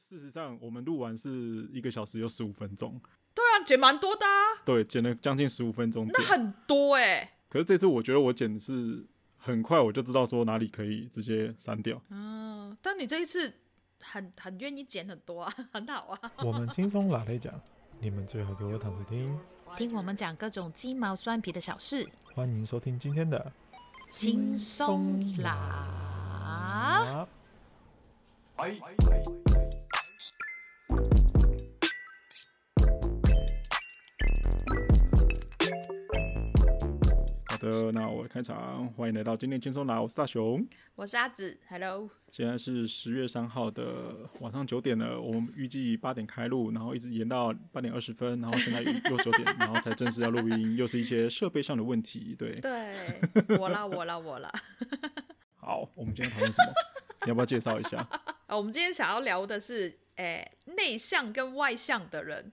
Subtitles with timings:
[0.00, 2.98] 事实上，我们录完是一个小时有十五分钟。
[3.34, 4.62] 对啊，剪蛮多的啊。
[4.64, 6.08] 对，剪了将近十五分钟。
[6.08, 7.30] 那很多哎、欸。
[7.48, 9.04] 可是这次我觉得我剪的是
[9.36, 12.00] 很快，我就知道说哪里可以直接删掉。
[12.08, 13.54] 嗯，但你这一次
[14.00, 16.32] 很很愿意剪很多啊， 很好啊。
[16.42, 17.54] 我们轻松拿来讲，
[18.00, 19.38] 你们最好给我躺着听，
[19.76, 22.08] 听我们讲各种鸡毛蒜皮的小事。
[22.34, 23.52] 欢迎收听今天的
[24.08, 25.54] 轻松拿。
[28.56, 28.66] 好
[37.60, 42.08] 的，那我开场，欢迎来到今天轻松拿，我是大雄，我是阿紫，Hello。
[42.30, 52.58] 现在是十月三号的晚上九点了，我们预计八点开录，然后一直延到八点二十分，然后现在又九点，然后才正式要录音，又是一些设备上的问题，对。
[52.60, 53.20] 对，
[53.58, 54.50] 我啦，我啦，我啦。
[55.56, 56.72] 好，我们今天讨论什么？
[57.26, 57.98] 你要不要介绍一下？
[58.46, 62.50] 啊， 我们今天想要聊的是，诶、欸，内向跟外向的人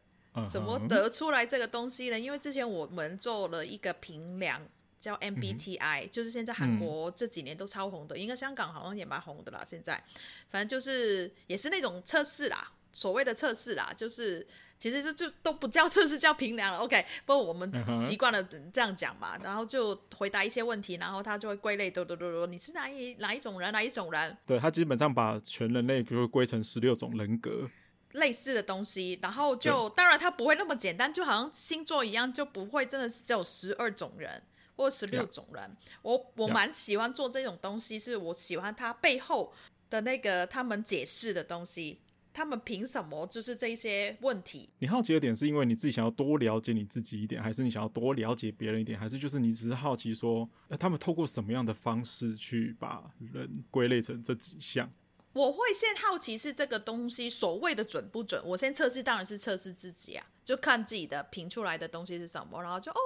[0.49, 2.19] 怎么得出来这个东西呢？
[2.19, 4.61] 因为之前我们做了一个评量。
[4.99, 9.63] 叫 MBTI，、嗯、就是现在韩国这几年都超红的，嗯、应该香港好像也蛮红的啦。
[9.67, 10.03] 现在，
[10.49, 14.45] 反正就是也是那种测试啦，所谓的测试啦，就是
[14.79, 16.79] 其实就就都不叫测试，叫评量了。
[16.79, 24.37] OK，不过我们习惯了这样讲嘛，然后就回答一些问题，然后他就会归类，嘟嘟嘟嘟，你是哪一哪一种人，哪一种人？
[24.45, 27.69] 对，他基本上把全人类就会归成十六种人格，
[28.13, 34.43] 类似的东西，然后就当然他不会那么简单，就好像星座一样，就不会真的是只有十二种人。
[34.77, 39.51] 或十六种人.我我蛮喜欢做这种东西，是我喜欢他背后
[39.89, 41.99] 的那个他们解释的东西，
[42.31, 44.69] 他们凭什么就是这些问题？
[44.79, 54.89] 你好奇的点是因为你自己想要多了解你自己一点，还是你想要多了解别人一点，还是就是你只是好奇说，呃，他们透过什么样的方式去把人归类成这几项？
[55.33, 62.97] 我会先好奇是这个东西所谓的准不准，我先测试，当然是测试自己啊，就看自己的评出来的东西是什么，然后就哦。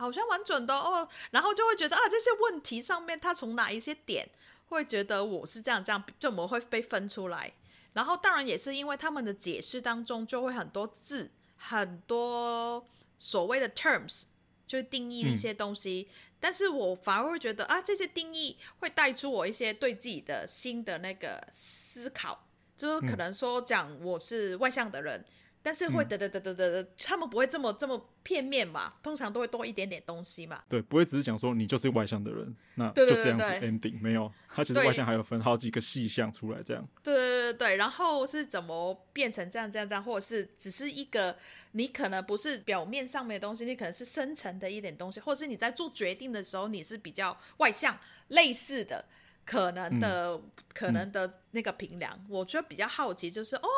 [0.00, 4.26] 好像蛮准的哦，然后就会觉得啊，这些问题上面他从哪一些点
[4.68, 7.52] 会觉得我是这样这样，怎么会被分出来？
[7.92, 12.86] 然后当然也是因为他们的解释当中就会很多字，很多
[13.18, 14.22] 所谓的 terms
[14.66, 22.46] 就是定义一些东西，嗯，但是我反而会觉得啊，这些定义会带出我一些对自己的新的那个思考，
[22.78, 25.24] 就是可能说讲我是外向的人。
[25.62, 28.94] 但是会得得得得得得，他们不会这么这么片面嘛？
[29.02, 30.62] 通常都会多一点点东西嘛。
[30.68, 34.32] 对，不会只是讲说你就是外向的人，那就这样子 ending 没有。
[34.48, 36.88] 他其实外向还有分好几个细项出来，这样。
[37.02, 41.36] 对对对对，然后是怎么变成这样这样这样，或者是只是一个
[41.72, 47.98] 你可能不是表面上面的东西，你可能是深层的一点东西，或者是你在做决定的时候你是比较外向，
[48.28, 49.04] 类似的
[49.44, 53.68] 可能的、嗯、可能的那个平量、嗯，我觉得比较好奇，就是哦，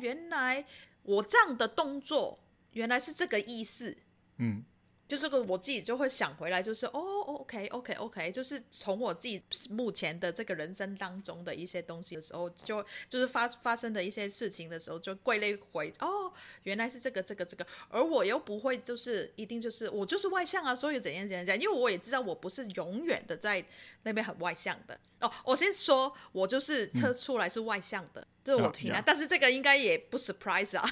[0.00, 0.64] 原来。
[1.08, 2.38] 我这样的动作
[2.72, 3.96] 原来是这个意思，
[4.36, 4.62] 嗯，
[5.08, 16.30] 就是个我自己就会想回来，就是哦，OK，OK，OK，就是从我自己目前的这个人生当中的一些东西的时候，就就是发发生的一些事情的时候，就归类回哦，
[16.64, 23.64] 原来是这个这个这个，而我又不会就是一定就是我就是外向啊，所以怎样怎样怎样，因为我也知道我不是永远的在
[24.02, 25.32] 那边很外向的哦。
[25.42, 28.20] 我先说，我就是测出来是外向的。
[28.20, 30.90] 嗯这是我听啊，但是这个应该也不 surprise 啊。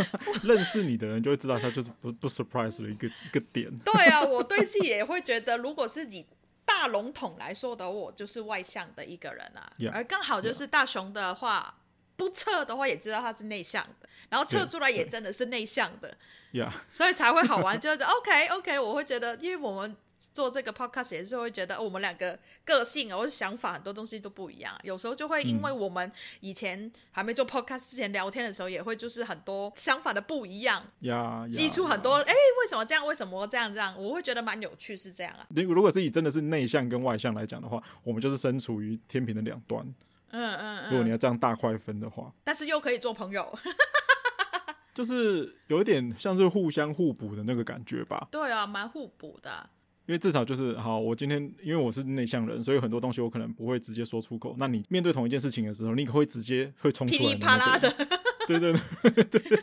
[0.42, 3.70] 认识你的人就会知道，他就是不不 surprise 的一个一个点。
[3.78, 6.24] 对啊，我对自己也会觉得，如果是以
[6.64, 9.70] 大笼统来说的，我就是外向的一个人啊。
[9.78, 12.16] Yeah, 而刚好就是大雄的话，yeah.
[12.16, 16.16] 不测的话也知道他是内向的，然后测出来也真的是内向的。
[16.52, 19.96] Yeah, 所以才会好玩，就是 OK OK，我会觉得，因为我们。
[20.32, 24.76] 做这个 podcast 也是会觉得我们两个个性啊，或者想法很多东西都不一样。
[24.82, 33.06] 有时候就会因为我们以前还没做 podcast 之前聊天的时候，也会就是很多想法的不一样，呀，激出很多哎，为什么这样？
[33.06, 33.72] 为什么这样？
[33.72, 35.46] 这样我会觉得蛮有趣，是这样啊。
[35.54, 39.86] 如果是以真的是内向跟外向来讲的话，我们就是身处于天平的两端。
[40.30, 40.90] 嗯嗯，嗯。
[40.90, 43.58] 如果你要这样大块分的话，但是又可以做朋友，
[44.92, 48.28] 就是有一点像是互相互补的那个感觉吧。
[48.30, 49.70] 对啊，蛮互补的。
[50.08, 54.56] 因为至少就是好，我今天因为我是内向人，所以很多东西我可能不会直接说出口。
[54.58, 57.92] 那你面对同一件事情的时候，你会直接会冲出来，噼里啪啦的，
[58.48, 59.58] 对对对对对。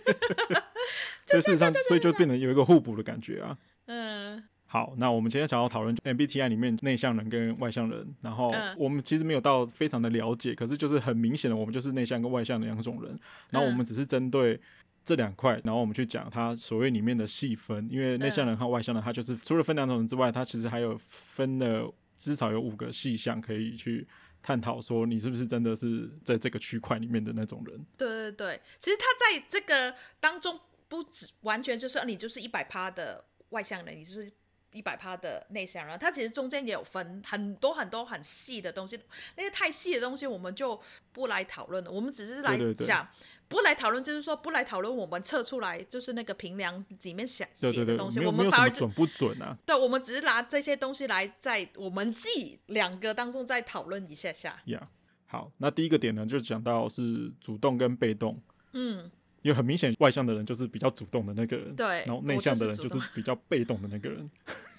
[1.26, 3.58] 所以事实上，所以就变成有一个互补的感觉啊。
[3.88, 4.44] 嗯。
[4.68, 13.20] 好，那我们今天想要讨论 MBTI 里面内向人跟外向人，然后我们其实没有到非常的了解，可是就是很明显的，我们就是内向跟外向的两种人。
[13.50, 14.60] 然后我们只是针对。
[15.06, 24.08] 这两块，然后我们去讲它所谓里面的细分，因为内向人和外向人，它就是除了分两种人之外，它其实还有分了至少有五个细项可以去
[24.42, 27.86] 探讨说你是不是真的是在这个区块里面的那种人。
[27.96, 34.32] 对对对，其实他在这个当中不止完全就是你就是一百趴的外向人，你就是。
[34.72, 39.00] 一百趴的内向人，他其实中间也有分很多很多很细的东西，
[39.38, 40.78] 那些太细的东西我们就
[41.14, 41.90] 不来讨论了。
[41.90, 43.08] 我们只是来讲，
[43.48, 49.58] 不来讨论，就是说不来讨论我们测出来就是那个评量里面写写的东西，对对对，我们反而准不准啊？
[49.66, 54.62] 对，我们只是拿这些东西来在我们自己两个当中再讨论一下下。
[54.66, 54.88] 呀、yeah，
[55.28, 58.42] 好，那第一个点呢，就讲到是主动跟被动。
[58.74, 59.12] 嗯。
[59.42, 64.28] 因为很明显，外向的人就是比较主动的那个人，对，然后内向的人就是比较被动的那个人。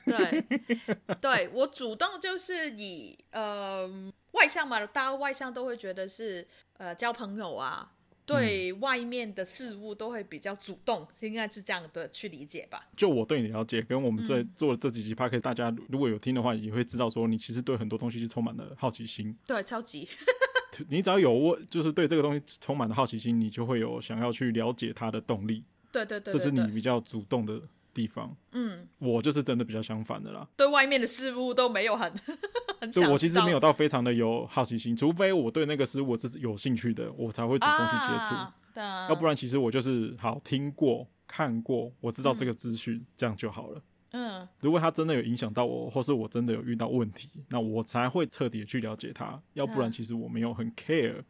[0.05, 0.45] 对，
[1.23, 3.89] 对我主动就是以呃
[4.33, 6.45] 外向嘛，大家外向都会觉得是
[6.79, 7.93] 呃交朋友啊，
[8.27, 12.87] 对外面的事物都会比较主动，应该是这样的去理解吧。
[12.97, 19.35] 就我对你了解，跟我们在做这几集 Podcast，大家如果有听的话，也会知道说你其实对很多东西是充满了好奇心。
[19.47, 20.09] 对，超级。
[20.91, 25.65] 你只要有问，就是对这个东西充满了好奇心，你就会有想要去了解它的动力。
[25.91, 27.63] 对对对，这是你比较主动的
[27.97, 28.37] 地方。
[28.53, 30.47] 嗯，我就是真的比较相反的啦。
[30.57, 32.13] 对外面的事物都没有很，
[32.81, 38.35] 很对我其实没有到非常的有好奇心，除非我对那个事物是有兴趣的，我才会主动去接触。
[38.35, 39.09] 啊，啊。
[39.09, 43.83] 要不然，其实我就是好听过、看过，我知道这个资讯，嗯，这样就好了。
[44.13, 49.41] 嗯，如果他真的有影响到我，或是我真的有遇到问题，那我才会彻底的去了解他。
[49.55, 51.23] 要不然，其实我没有很 care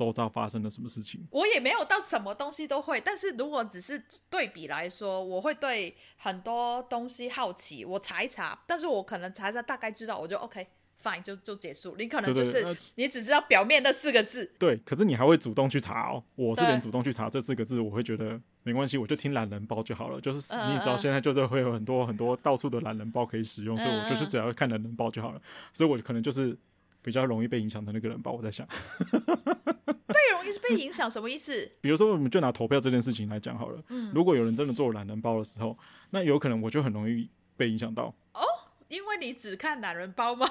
[0.00, 1.26] 周遭发生了什么事情。
[1.30, 10.66] 我也没有到什么东西都会，但是如果只是对比来说，我会对很多东西好奇，我查一查，但是我可能查一查大概知道，我就 OK。
[11.02, 14.44] fine 就就结束，你可能就是你只知道表面那四个字。
[14.58, 16.22] 对，可是你还会主动去查哦。
[16.34, 20.20] 我是连主动去查这四个字，我会觉得没关系，我就听懒人包就好了。
[20.20, 25.40] 就是你知道现在就是会有很多很多到处的懒人包可以使用，嗯，所以我就是只要看懒人包就好了。
[25.72, 26.54] 所以我可能就是
[27.02, 28.30] 比较容易被影响的那个人吧。
[28.30, 28.66] 我在想，
[30.06, 31.70] 被容易是被影响什么意思？
[31.80, 33.82] 比如说，我们就拿投票这件事情来讲好了。
[33.88, 35.76] 嗯，如果有人真的做懒人包的时候，
[36.10, 38.14] 那有可能我就很容易被影响到。
[38.34, 38.42] 哦，
[38.88, 40.48] 因为你只看懒人包吗？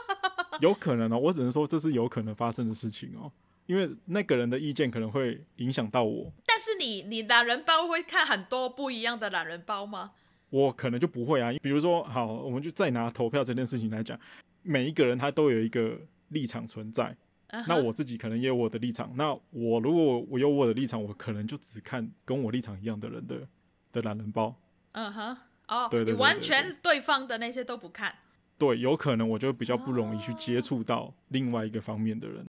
[0.60, 3.32] 有可能哦，我只能说这是有可能发生的事情哦，
[3.66, 6.30] 因为那个人的意见可能会影响到我。
[6.46, 10.12] 但是你你懒人包会看很多不一样的懒人包吗？
[10.50, 11.50] 我可能就不会啊。
[11.62, 14.16] 比如说，好，我们就再拿投票这件事情来讲，
[14.62, 15.98] 每一个人他都有一个
[16.28, 17.16] 立场存在。
[17.48, 17.64] Uh-huh.
[17.68, 19.12] 那我自己可能也有我的立场。
[19.14, 23.46] 那我如果我有我的立场，我可能就只看跟我立场一样的人的
[23.92, 24.58] 的懒人包。
[24.92, 25.36] 嗯哼，
[25.68, 28.16] 哦，对对，你完全对方的那些都不看。
[28.56, 32.46] 对，有可能我就比较不容易去接触到另外一个方面的人，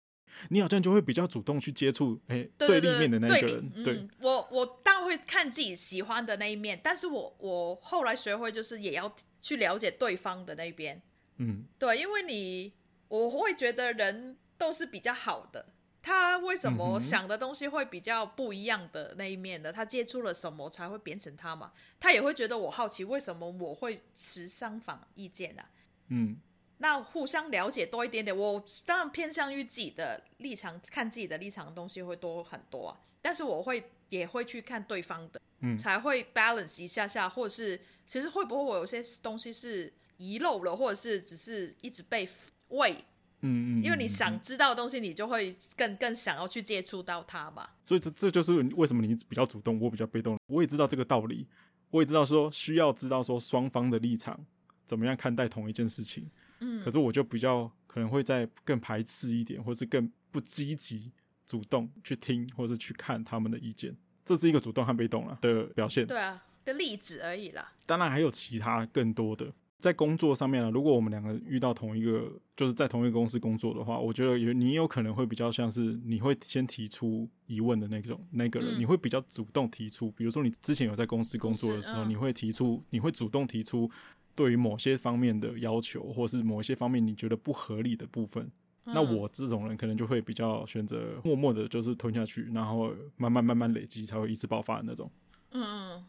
[0.50, 3.82] 你好像就会比较主动去接触，哎，对立面的那个人。
[3.82, 11.02] 对，我我当然会看自己喜欢的那一面，但是我我后来学会就是也要去了解对方的那边。
[11.36, 12.72] 嗯，对，因为你
[13.08, 15.66] 我会觉得人都是比较好的，
[16.02, 19.72] 他为什么想的东西会比较不一样的那一面的？
[19.72, 21.72] 他接触了什么才会变成他嘛？
[21.98, 25.68] 他也会觉得我好奇，为什么我会持相反意见啊？
[26.08, 26.36] 嗯，
[26.78, 32.98] 那互相了解多一点点，我当然偏向于自己的立场，看自己的立场的东西会多很多啊。
[33.20, 42.28] 但是我会也会去看对方的，嗯，才会 balance 一下下，或者是其实会不会我有些东西是遗漏了，或者是只是一直被
[42.68, 42.92] 喂，
[43.40, 47.76] 嗯嗯，因为你想知道的东西，你就会更更想要去接触到它吧。
[47.84, 50.38] 所以这这就是为什么你比较主动，我比较被动。
[50.46, 51.46] 我也知道这个道理，
[51.90, 54.44] 我也知道说需要知道说双方的立场。
[54.84, 56.28] 怎么样看待同一件事情？
[56.58, 61.10] 嗯，可是我就比较可能会在更排斥一点，或是更不积极
[61.46, 66.06] 主动去听或是去看他们的意见，这是一个主动和被动了的表现。
[66.06, 67.72] 对啊，的例子而已啦。
[67.86, 69.50] 当然还有其他更多的，
[69.82, 83.90] 在工作上面啊，如果我们两个遇到同一个，就是在同一个公司工作的话，我觉得有你有可能会比较像是你会先提出疑问的那种那个人，嗯，你会比较主动提出，比如说你之前有在公司工作的时候，嗯，你会提出，你会主动提出。
[84.34, 88.50] 对于某些方面的要求，或是某一些方面你觉得不合理的部分，
[88.86, 95.10] 嗯，那我这种人可能就会比较选择默默的，就是吞下去，然后慢慢慢慢累积，才会一次爆发的那种。
[95.50, 96.02] 嗯，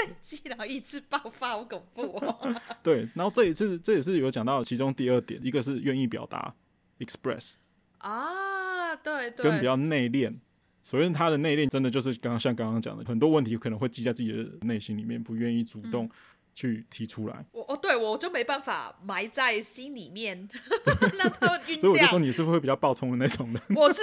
[0.06, 2.60] 累积然后一次爆发，好恐怖哦。
[2.82, 6.54] 对，然后这一次这也是有讲到其中第二点，一个是愿意表达
[6.98, 7.54] ，express
[7.98, 10.34] 啊，对对，跟比较内敛。
[10.82, 16.06] 首先，他的内敛真的就是刚刚像刚刚讲的，很多问题可能会积在自己的内心里面，不愿意主动。
[16.06, 16.10] 嗯
[16.52, 20.48] 去提出来，我哦，对我就没办法埋在心里面，
[21.16, 21.80] 让它晕掉。
[21.80, 23.62] 所以我就说你是不是会比较暴冲的那种人？
[23.76, 24.02] 我是，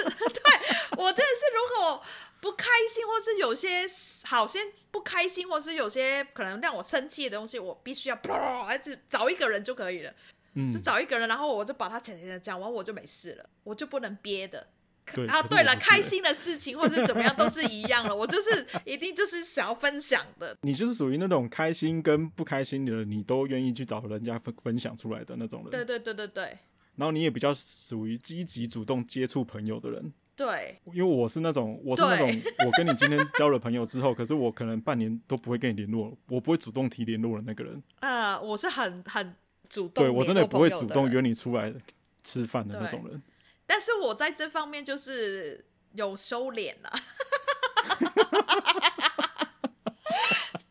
[1.38, 2.02] 是，如果
[2.40, 3.86] 不开心，或是有些
[4.24, 8.16] 好些不开心，或是有些可能让我生气的东西，我必须要，
[8.64, 10.12] 还是找一个人就可以了。
[10.54, 14.66] 嗯，就找一个人，然后我就把他讲讲讲完，我就没事了，我就不能憋的。
[15.14, 20.54] 对啊，对了，开心的事情或是怎么样都是一样了，我就是一定就是想要分享的。
[20.62, 25.70] 你就是属于那种开心跟不开心的人，你都愿意去找人家分分享出来的那种人。
[25.70, 26.58] 对对对对对。
[26.96, 30.12] 然后你也比较属于积极主动接触朋友的人。
[30.38, 30.78] 对。
[30.94, 32.28] 因为我是那种，我是那种，
[32.64, 37.82] 我跟你今天交了朋友之后，可是我可能半年都不会跟你联络，我不会主动提联络的那个人。
[37.98, 39.34] 啊、呃，我是很很
[39.68, 41.74] 主动，对我真的不会主动约你出来
[42.22, 43.20] 吃饭的那种人。
[43.66, 46.90] 但是我在这方面就是有收敛了，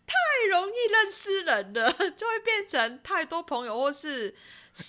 [0.05, 0.15] 太
[0.49, 4.33] 容易认识人了，就会变成太多朋友，或是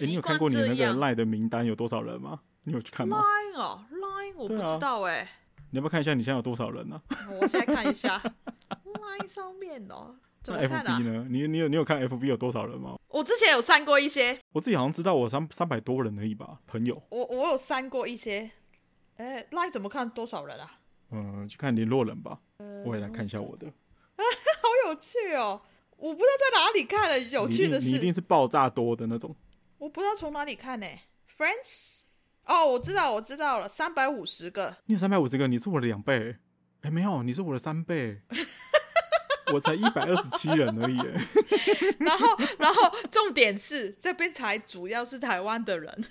[0.01, 2.41] 你有看过你那个 Line 的名单有多少人吗？
[2.69, 5.29] 你有去看吗？Line 哦，Line 我不知道哎，欸。
[5.71, 7.01] 你要不要看一下你现在有多少人呢？
[7.09, 7.29] 啊？
[7.41, 8.19] 我现在看一下
[8.85, 10.99] Line 上面哦，怎么看啊？
[10.99, 11.27] 呢？
[11.29, 12.97] 你你有你有看 FB 有多少人吗？
[13.09, 17.03] 我之前有删过一些，我自己好像知道我三三百多人而已吧，朋友。
[17.11, 18.51] 我我有删过一些，
[19.17, 20.79] 哎，Line 怎么看多少人啊？
[21.11, 22.39] 嗯、呃，去看联络人吧。
[22.59, 23.67] 呃、我也来看一下我的。
[24.19, 25.61] 好有趣哦！
[25.97, 29.35] 我不知道在哪里看了，有趣的是，你一定是爆炸多的那种。
[29.79, 30.87] 我不知道从哪里看呢
[31.29, 31.98] ？Friends？
[32.49, 34.75] 哦，我知道，我知道了，三百五十个。
[34.87, 36.37] 你有三百五十个，你是我的两倍。
[36.81, 38.23] 哎，没有，你是我的三倍。
[39.53, 40.99] 我才一百二十七人而已，
[41.99, 46.05] 然后，然后重点是这边才主要是台湾的人。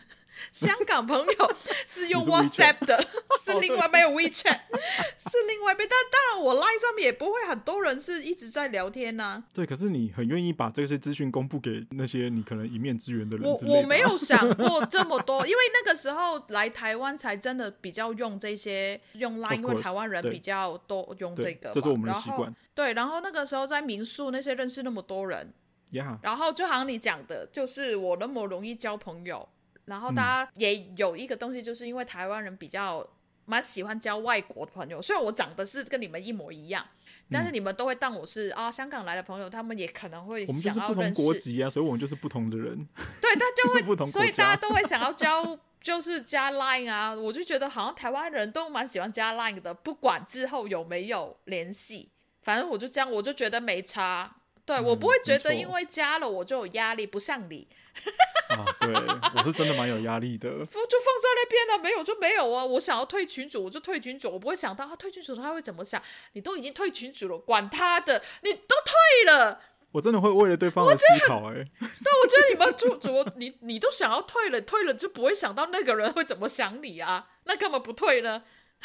[0.51, 1.55] 香港朋友
[1.87, 2.97] 是用 WhatsApp 的，
[3.39, 4.59] 是，是另外没有 WeChat，
[5.17, 5.87] 是另外一边。
[5.89, 9.43] 但当然，我 Line 上面也不会很多人是一直在聊天呐、啊。
[9.53, 13.45] 对，可是你很愿意把这些资讯公布给那些你可能一面之缘的人。
[13.45, 22.53] 我我没有想过这么多，因为那个时候来台湾才真的比较用这些用 Line，因为台湾人比较多用这个，这是我们的习惯。
[22.73, 25.53] 对，然后那个时候在民宿那些认识那么多人
[25.91, 26.17] ，Yeah.
[26.21, 29.47] 然后就好像你讲的，就是我那么容易交朋友。
[29.87, 33.05] 然后大家也有一个东西，就是因为台湾人比较
[33.45, 36.85] 蛮喜欢交外国的朋友，虽然我长得是跟你们一模一样，
[37.31, 40.93] 但是你们都会当我是啊香港来的朋友，他们也可能会想要认识。
[40.93, 42.87] 我们就是不同国籍啊，所以我们就是不同的人。
[43.21, 47.15] 对，他就会 同，所以大家都会想要交，就是加 Line 啊。
[47.15, 54.35] 我就觉得好像台湾人都蛮喜欢加 Line 的，不管之后有没有联系，反正我就这样，我就觉得没差。
[54.67, 57.67] 对、嗯、我不会觉得因为加了我就有压力，不像你。
[58.51, 58.93] 啊，对，
[59.35, 60.49] 我是真的蛮有压力的。
[60.49, 62.63] 就放在那边了，没有就没有啊。
[62.63, 66.01] 我想要退群主，我就退群主，我不会想到他退群主他会怎么想。
[66.33, 69.61] 你都已经退群主了，管他的，你都退了。
[69.93, 71.65] 我真的会为了对方而思考哎。
[71.79, 77.29] 但，我觉得你们主主你你都想要退了，退了就不会想到那个人会怎么想你啊？
[77.45, 78.43] 那干嘛不退呢？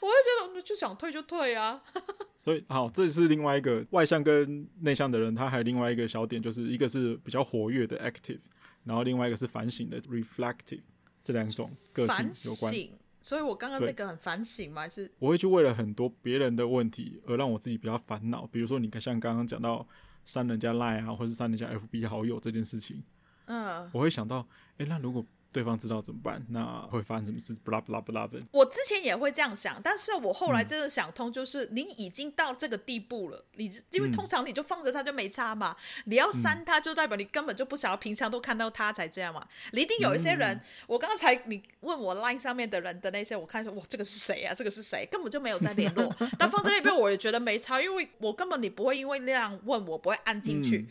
[0.00, 1.80] 我会觉得就想退就退啊。
[2.48, 8.38] 所以好，这是另外一个外向跟内向的人，他还有另外一个小点，就是一个是比较活跃的 active，
[8.84, 10.80] 然后另外一个是反省的 reflective，
[11.22, 12.72] 这两种个性有关。
[12.72, 12.90] 反省，
[13.20, 14.80] 所以我刚刚那个很反省吗？
[14.80, 19.86] 还是我会去为了很多别人的问题而让我自己比较烦恼，比如说你看像刚刚讲到
[20.24, 23.02] 删人家 line 啊，或是删人家 FB 好友这件事情，
[23.44, 26.44] 嗯，我会想到，哎，那如果对方知道怎么办？
[26.50, 27.54] 那会发生什么事？
[27.64, 28.38] 不啦不啦不啦的。
[28.50, 35.74] 我之前也会这样想，但是我后来真的想通，就是你已经到这个地步了，你因为通常你就放着他就没差嘛。
[36.04, 39.46] 你要删他，就代表你根本就不想要平常都看到他才这样嘛。
[39.72, 44.54] 你一定有一些人，我刚才你问我 Line 上面的人的那些，我看说哇，这个是谁啊？
[44.54, 45.08] 这个是谁？
[45.10, 46.14] 根本就没有在联络。
[46.38, 50.86] 但放在那边我也觉得没差，因为我根本你不会因为那样问我不会按进去，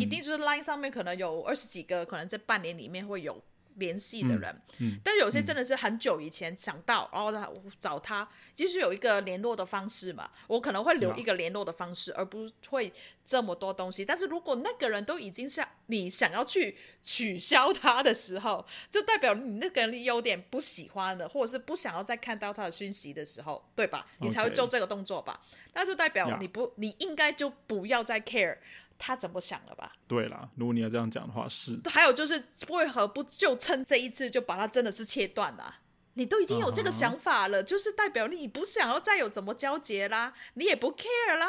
[0.00, 3.42] 一定就是 Line 上面可能有二十几个，可能这半年里面会有。
[3.78, 10.30] 联系的人，嗯嗯、但有些真的是很久以前想到，嗯、然后他找他，就是有一个联络的方式嘛。
[10.46, 12.92] 我可能会留一个联络的方式，嗯、而不会
[13.26, 14.04] 这么多东西。
[14.04, 24.06] 但是如果那个人都已经像你想要去取消他的时候，就代表你那个人有点不喜欢了，或者是不想要再看到他的讯息的时候，对吧？
[24.20, 25.40] 你才会做这个动作吧？
[25.74, 28.58] 那.就代表你不，嗯、你应该就不要再 care。
[28.98, 29.92] 他怎么想了吧？
[30.06, 31.78] 对啦，如果你要这样讲的话，是。
[31.88, 35.76] 还有就是，为何不就趁这一次就把它真的是切断了？
[36.14, 37.68] 你都已经有这个想法了，uh huh.
[37.68, 41.46] 就是代表你不想要再有怎么交接啦，你也不 care 啦。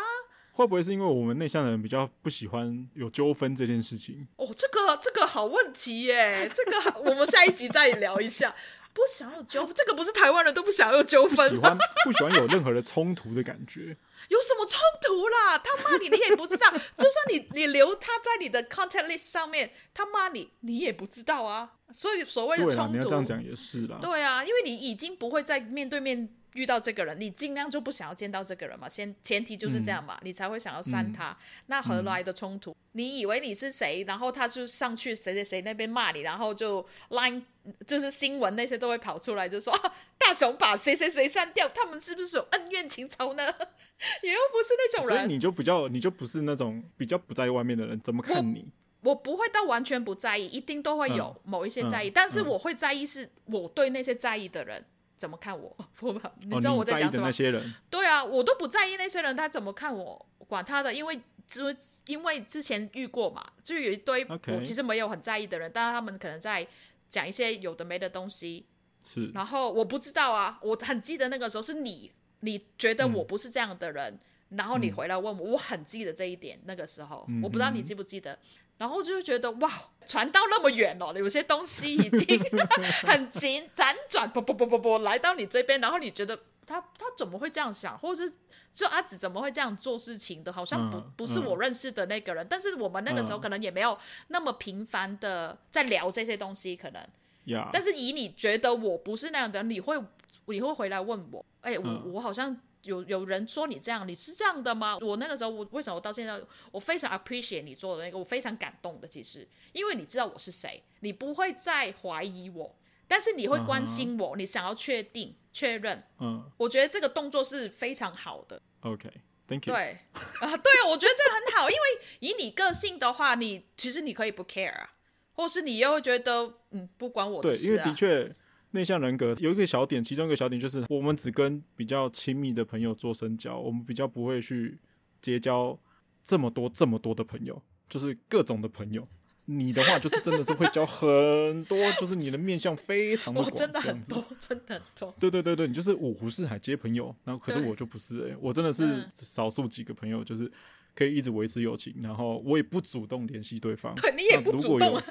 [0.52, 4.28] 会不会是因为我们内向的人比较不喜欢有纠纷这件事情？
[4.36, 8.54] 哦，这个这个好问题耶，这个我们下一集再聊一下。
[9.00, 13.96] 不想要纠纷， 这个不是台湾人都不想要纠纷，不喜欢不喜欢有任何的冲突的感觉。
[14.28, 15.58] 有什么冲突啦？
[15.58, 16.70] 他骂你，你也不知道。
[16.98, 21.72] 就算你你留他在你的 contact list 上面，他骂你，你也不知道啊。
[21.94, 23.98] 所以所谓的冲突，你要这样讲也是啦。
[24.02, 31.30] 对啊，因为你已经不会再面对面遇到这个人，你尽量就不想要见到这个人嘛，先前提就是这样嘛，嗯、你才会想要删他。
[31.30, 31.38] 嗯、
[31.68, 32.72] 那何来的冲突？
[32.72, 37.42] 嗯、你以为你是谁，然后他就上去谁谁谁那边骂你，然后就 line
[37.86, 43.44] 就是新闻那些都会跑出来，就说、啊、大雄把谁谁谁删掉，他们是不是有恩怨情仇呢？
[44.24, 48.66] 也又不是那种人，所以你就比较，你就不是那种比较不在意外面的人，怎么看你？
[49.02, 54.84] 我，不会到完全不在意，一定都会有某一些在意，但是我会在意是我对那些在意的人。
[55.20, 55.76] 怎么看我？
[56.00, 57.28] 不，你知道我在讲什么？
[57.28, 60.94] 哦、对啊，我都不在意那些人，他怎么看我，管他的。
[60.94, 61.76] 因为之
[62.08, 66.66] 因为之前遇过嘛，就有一堆我其实没有很在意的人.但是他们可能在
[67.10, 68.66] 讲一些有的没的东西。
[69.04, 69.30] 是。
[69.34, 72.10] 然后我不知道啊，我很记得那个时候是你，
[72.40, 74.14] 你觉得我不是这样的人，
[74.52, 76.58] 嗯、然后你回来问我，我很记得这一点。
[76.64, 78.40] 那个时候，嗯、我不知道你记不记得。
[78.80, 79.70] 然后就觉得哇，
[80.08, 82.40] 传到那么远了，有些东西已经
[83.06, 88.34] 很紧辗转，不不不不不，来到你这边，然后你觉得他他怎么会这样想，或者是
[88.74, 90.54] 就阿紫怎么会这样做事情的？
[90.54, 93.96] 好像不、嗯、不是我认识的那个人，嗯、但是我们那个时候可能也没有
[94.30, 97.06] 那么频繁的在聊这些东西，可能。
[97.46, 97.70] Yeah.
[97.74, 100.02] 但是以你觉得我不是那样的，你会
[100.46, 102.58] 你会回来问我，哎，我、嗯、我好像。
[102.84, 104.98] 有有人说你这样，你是这样的吗？
[105.02, 106.40] 我那个时候，我为什么我到现在，
[106.72, 109.08] 我非常 appreciate 你做的那个，我非常感动的。
[109.08, 112.76] 其实，因为你知道我是谁，你不会再怀疑我，
[113.08, 114.38] 但是你会关心我，uh huh.
[114.38, 116.04] 你想要确定、确认。
[116.20, 116.52] 嗯、uh，huh.
[116.58, 118.62] 我觉得这个动作是非常好的。
[118.82, 119.74] OK，Thank you。
[119.74, 119.98] 对
[120.40, 121.82] 啊，对啊，我觉得这个很好，因为
[122.20, 124.92] 以你个性的话，你其实你可以不 care 啊，
[125.34, 127.60] 或是你又会觉得嗯，不关我的事啊。
[127.60, 128.36] 对，因为的确。
[128.72, 134.78] 内向人格有一个小点，其中一个小点就是我们只跟比较亲密的朋友做深交，我们比较不会去
[135.22, 135.78] 结交
[136.24, 139.08] 这么多这么多的朋友，就是各种的朋友。
[139.52, 145.16] 你的话就是真的是会交很多，就是你的面相非常的广，真的很多，真的很多。
[145.20, 150.52] 对对对对，你就是五湖四海皆朋友，然后可是我就不是哎、欸，我真的是少数几个朋友，就是
[150.94, 153.96] 可以一直维持友情，然后我也不主动联系对方。
[153.96, 155.02] 对，你也不主动。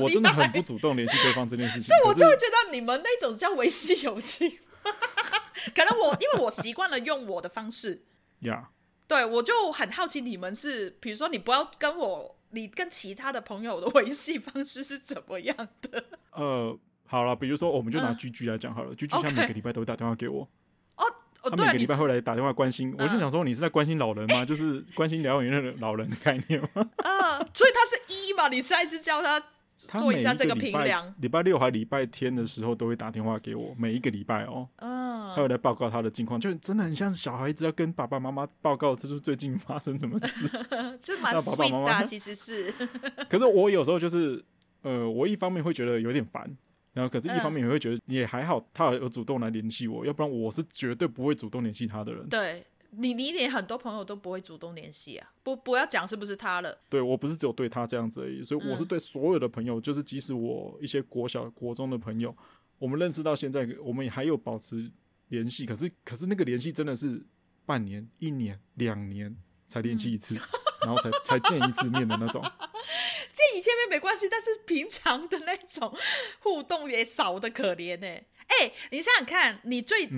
[0.00, 4.58] 我真的很不主动联系对方这件事情， 所以我就会觉得你们那种叫维系友情。
[5.74, 8.04] 可能我因为我习惯了用我的方式，
[8.40, 8.68] 呀
[9.08, 16.04] 对，我就很好奇你们是，比如说你不要跟我，你跟其他的朋友的维系方式是怎么样的？
[16.32, 20.46] 呃，好了，比如说我们就拿居居来讲好了、嗯、，G G 他每个礼拜都会打电话给我，
[20.96, 24.42] 哦，每个礼拜会来打电话关心，我就想说你是在关心老人吗？
[24.44, 26.90] 嗯、就是关心疗养院的老人的概念吗？
[26.98, 29.42] 啊、嗯，所以他是一嘛，你下一次叫他。
[29.98, 31.14] 做一下这个评量。
[31.20, 34.68] 礼拜六还礼拜天的时候都会打电话给我，每一个礼拜哦。
[34.76, 35.14] 嗯。
[35.34, 40.46] 他会来报告他的近况，就真的很像小孩子要跟爸爸妈妈报告，他说最近发生什么事。
[41.02, 42.72] 这蛮 sweet 的，其实是。
[43.28, 44.44] 可是我有时候就是，
[44.82, 46.48] 呃，我一方面会觉得有点烦，
[46.92, 52.28] 然后可是一方面也会觉得也还好，他有主动来联系我，要不然我是绝对不会主动联系他的人。
[52.28, 52.64] 对。
[52.98, 55.32] 你你连很多朋友都不会主动联系啊？
[55.42, 56.78] 不不要讲是不是他了？
[56.88, 62.36] 对，我不是只有对他这样子而已，所以我是对所有的朋友，嗯、就是即使我一些国小国中的朋友，
[62.78, 64.90] 我们认识到现在，我们也还有保持
[65.28, 65.66] 联系。
[65.66, 67.24] 可是可是那个联系真的是
[67.66, 70.40] 半年、一年、两年才联系一次，嗯、
[70.86, 72.42] 然后才才见一次面的那种。
[73.34, 75.92] 见一见面没关系，但是平常的那种
[76.40, 78.26] 互动也少的可怜呢、欸。
[78.46, 80.08] 哎、欸，你想想看，你最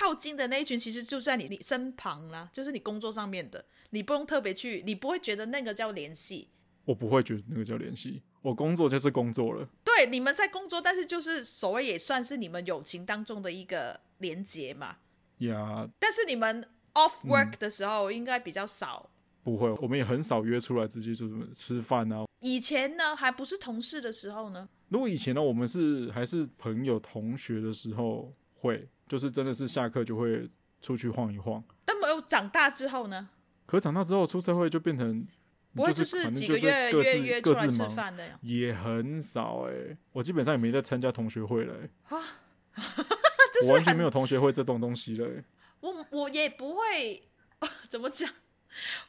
[0.00, 6.48] 靠近的那一群，其实就在你你身旁啦，就是你工作上面的，你不用特别去，你不会觉得那个叫联系。
[6.86, 9.68] 我不会觉得那个叫联系，我工作就是工作了。
[9.84, 14.96] 对，你们在工作，但是就是所谓也算是你们友情当中的一个连结嘛。
[15.38, 19.10] 呀 Yeah，但是你们 off work 的时候应该比较少。
[19.42, 22.24] 不会，我们也很少约出来直接就是吃饭啊。
[22.40, 24.66] 以前呢，还不是同事的时候呢。
[24.88, 30.48] 如果以前呢，我们是还是朋友、同学的时候，会就是真的是下课就会
[30.80, 31.64] 出去晃一晃。
[31.84, 33.28] 但没有长大之后呢？
[33.66, 35.26] 可长大之后出社会就变成，
[35.74, 38.38] 不会就是几个月约约出来吃饭的呀？
[38.42, 42.16] 也很少哎、欸，我基本上也没在参加同学会了、欸。
[42.16, 42.22] 啊，
[43.66, 45.44] 我完全没有同学会这种东西了、欸。
[45.80, 47.28] 我我也不会，
[47.90, 48.30] 怎么讲？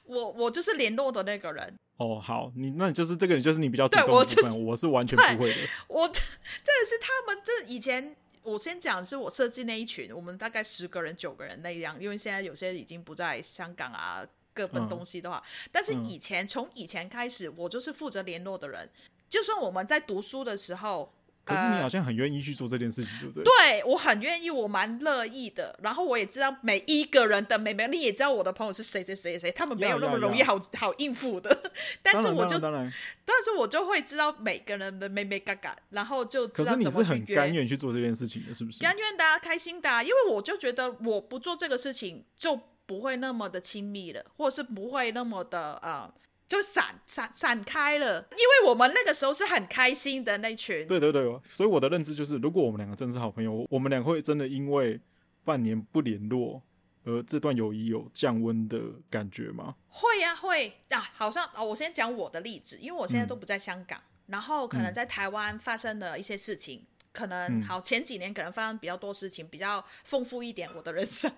[0.06, 5.58] 我我就是联络的那个人哦，好，你那你就是这个人，就是你比较主动的部分，对我，就是、我是完全不会的。
[5.88, 18.90] 我 这是他们这以前，我先讲是我设计那一群，我们大概十个人九个人那样，因为现在有些已经不在香港啊，各奔东西的话，嗯、但是以前从、嗯、以前开始，我就是负责联络的人，
[19.30, 21.14] 就算我们在读书的时候。
[21.44, 23.44] 可是你好像很愿意去做这件事情，对不对？
[23.44, 25.78] 对，我很愿意，我蛮乐意的。
[25.82, 31.72] 然后我也知道每一个人的妹妹，你也知道我的朋友是谁谁谁谁，他们没有那么容易好 好应付的。
[32.04, 32.92] 但是我就当然，
[33.26, 38.84] 但是我就会知道每个人的妹妹嘎嘎，然后就知道怎么去甘愿去做这件事情的，是不是？
[38.84, 46.14] 甘愿的、啊，开心的、啊，因为我就觉得我不做这个事情就不会那么的亲密了，或者是不会那么的呃。
[46.52, 50.86] 就散散散开了，因为我们那个时候是很开心的那群。
[50.86, 55.00] 对对对，所以我的认知就是，如果我们两个真的是好朋友，我们俩会真的因为
[55.46, 56.62] 半年不联络
[57.06, 59.76] 而这段友谊有降温的感觉吗？
[59.88, 71.32] 会呀、啊，会啊，好像啊，我先讲我的例子，因为我现在都不在香港，嗯、然后可能在台湾发生了一些事情，嗯、可能好前几年可能发生比较多事情，比较丰富一点我的人生。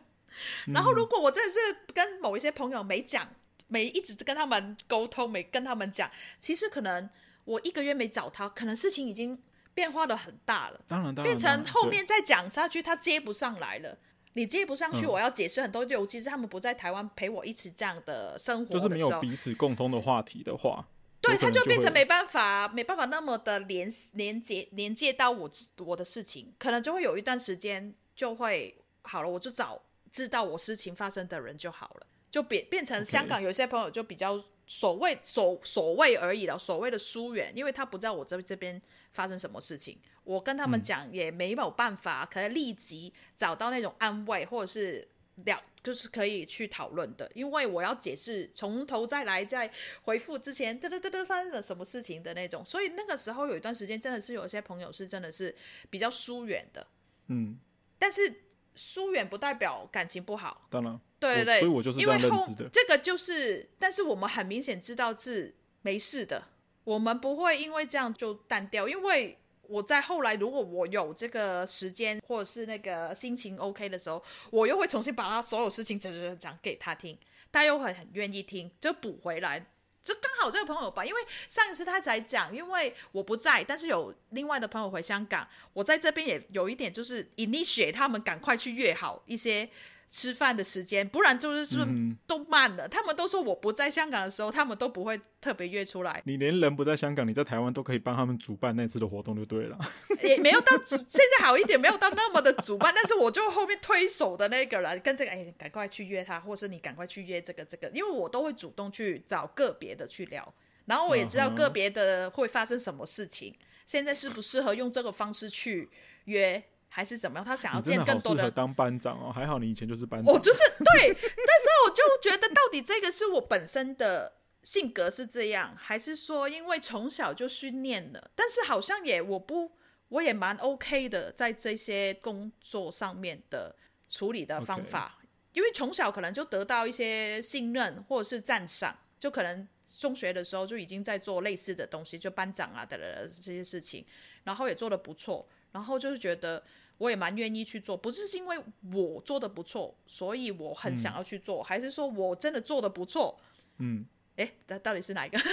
[0.65, 1.60] 嗯、然后如果我真的是
[1.93, 3.30] 跟某一些朋友没讲。
[3.74, 6.10] 没一直跟他们沟通，没跟他们讲，
[6.40, 7.10] 其实可能
[7.44, 9.42] 我一个月没找他，可能事情已经
[9.74, 10.80] 变化的很大了。
[10.88, 13.98] 当然，当然，变成后面再讲下去，他接不上来了。
[14.36, 15.84] 你接不上去，我要解释很多。
[15.86, 20.88] 尤其是他们不在台湾陪我一起这样的生活的就是没有彼此共通的话题的话，
[21.22, 29.82] 对，他就变成没办法，没办法那么的连连接连接到我我的事情，可能就会有一段时间就会好了，我就找
[30.12, 32.08] 知道我事情发生的人就好了。
[32.34, 45.08] 就变变成香港有些朋友就比较所谓所所谓而已了，所谓的疏远，因为他不知道我这这边发生什么事情，我跟他们讲也没有办法，可以立即找到那种安慰或者是
[45.46, 55.56] 了，就是可以去讨论的，因为我要解释从头再来在回复之前嘚嘚嘚嘚发生了什么事情的那种，所以那个时候有一段时间真的是有些朋友是真的是
[55.91, 56.88] 比较疏远的，
[57.28, 57.60] 嗯，
[58.00, 58.43] 但是
[58.76, 61.00] 疏远不代表感情不好，当然。
[61.20, 62.68] 对对对，所以我就是这样认知的。
[62.70, 66.44] 这个就是，但是我们很明显知道是没事的，
[66.84, 68.90] 我们不会因为这样就淡掉。
[68.90, 77.18] 因为我在后来，如果我有这个时间或者是那个心情 OK 的时候，我又会重新把他所有事情讲讲讲给他听，
[77.52, 79.66] 他又会很愿意听，就补回来。
[80.04, 89.70] 就刚好这个朋友吧，因为上一次他才讲，因为我不在，但是有另外的朋友回香港，我在这边也有一点就是 initiate 他们赶快去约好一些。
[90.15, 91.84] 吃饭的时间，不然就是说
[92.28, 92.86] 都慢了。
[92.86, 96.21] 嗯、他们都说我不在香港的时候，他们都不会特别约出来。
[96.28, 99.80] 你连人不在香港，你在台湾都可以帮他们主办那次的活动就对了。
[100.21, 110.54] 也没有到主，现在好一点，没有到那么的主办，但是我就后面推手的那个人，跟这个哎，赶快去约他，或是你赶快去约这个这个，因为我都会主动去找个别的去聊，
[110.86, 115.89] 然后我也知道个别的会发生什么事情，嗯、现在适不适合用这个方式去
[116.26, 116.63] 约。
[116.96, 117.44] 还是怎么样？
[117.44, 118.44] 他想要见更多的。
[118.44, 120.32] 的当班长哦，还好你以前就是班长。
[120.32, 128.30] 我就是对，但是我就觉得，到底这个是我本身的性格是这样，还是说因为从小就训练了？
[128.36, 129.72] 但是好像也我不，
[130.10, 133.76] 我也蛮 OK 的，在这些工作上面的
[134.08, 135.28] 处理的方法，Okay.
[135.54, 144.06] 因为从小可能就得到一些信任或者是赞赏，就可能中学的时候就已经在做类似的东西，就班长啊的这些事情，
[144.44, 146.64] 然后也做得不错，然后就是觉得。
[147.04, 148.58] 我也蛮愿意去做，不是是因为
[148.94, 153.38] 我做的不错，所以我很想要去做，嗯、还是说我真的做的不错？
[153.80, 154.06] 嗯，
[154.38, 155.38] 哎，那到底是哪一个？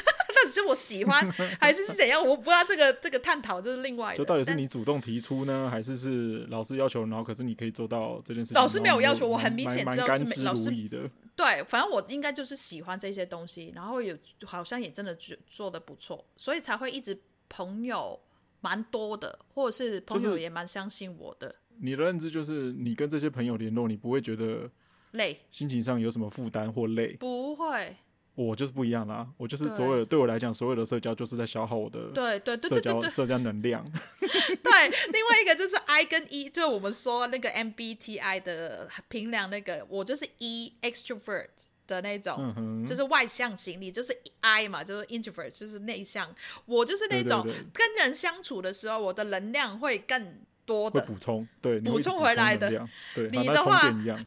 [0.40, 2.24] 到底是我喜欢， 还是是怎样？
[2.24, 4.16] 我不知道这个这个探讨就是另外的。
[4.16, 8.54] 就到底是你主动提出呢，还是是老师要求，然后可是你可以做到这件事情？
[8.54, 11.10] 老师没有要求，我很明显知道是没老师的。
[11.34, 18.20] 对，反正我应该就是喜欢这些东西，然后有好像也真的做做的不错，所以才会一直朋友。
[18.60, 21.54] 蛮多的，或者是朋友也蛮相信我的。
[21.82, 24.70] 你的认知就是，你跟这些朋友联络，你不会觉得
[25.12, 27.14] 累，心情上有什么负担或累？
[27.16, 27.96] 不会。
[28.36, 33.84] 我就是不一样啦，我就是所有对，对我来讲，所有的社交就是在消耗我的对对对社交社交能量。
[34.20, 41.48] 对，另外一个就是 I 跟 E，就是我们说那个 MBTI 的评量那个，我就是 E extrovert。
[41.90, 46.34] 的那种，嗯、就是外向型，你就是 I 嘛，就是 introvert，就是内向。
[46.66, 52.70] 我就是那种跟人相处的时候，我的能量会更多的补充，对，补充回来的。
[53.14, 53.80] 对，你的话，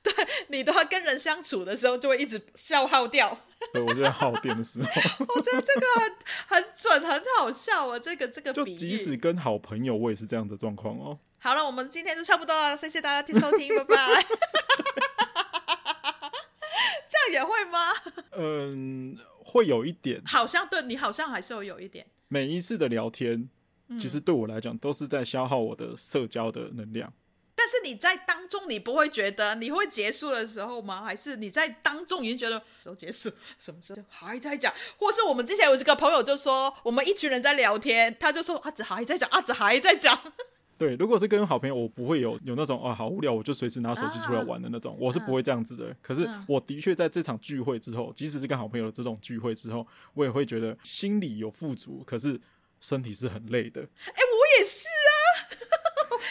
[0.04, 0.13] 对，
[0.49, 3.38] 你的话跟人相处的时候就会一直消耗掉。
[3.71, 4.89] 对，我觉得耗电的时候，
[5.26, 7.97] 我觉得这个很很准，很好笑啊！
[7.97, 11.17] 这个这个比即使跟好朋友，我也是这样的状况哦。
[11.39, 14.26] 好了，我们今天就差不多了，谢谢大家听收听，拜拜。
[17.32, 17.80] 也会吗？
[18.32, 20.21] 嗯，会有一点。
[20.26, 22.06] 好像对你好像还是会有一点。
[22.28, 23.49] 每一次的聊天，
[23.99, 27.13] 其实对我来讲都是在消耗我的社交的能量。
[27.56, 31.04] 但是你在当中，你不会觉得你会结束的时候吗？
[31.04, 34.73] 还是你在当中已经觉得都结束，什么时候还在讲？
[34.97, 40.19] 或是我们之前有一个朋友就说，我们一群人在聊天，他就说阿子还在讲，阿子还在讲。
[40.77, 45.95] 对，如果是跟好朋友，我不会有有那种啊好无聊，我就随时拿手机出来玩的那种，啊、我是不会这样子的。
[46.01, 52.39] 可是我的确在这场聚会之后，即使是跟好朋友的这种聚会之后，我也会觉得心里有富足，可是
[52.79, 53.81] 身体是很累的。
[53.81, 55.17] 哎、欸，我也是啊，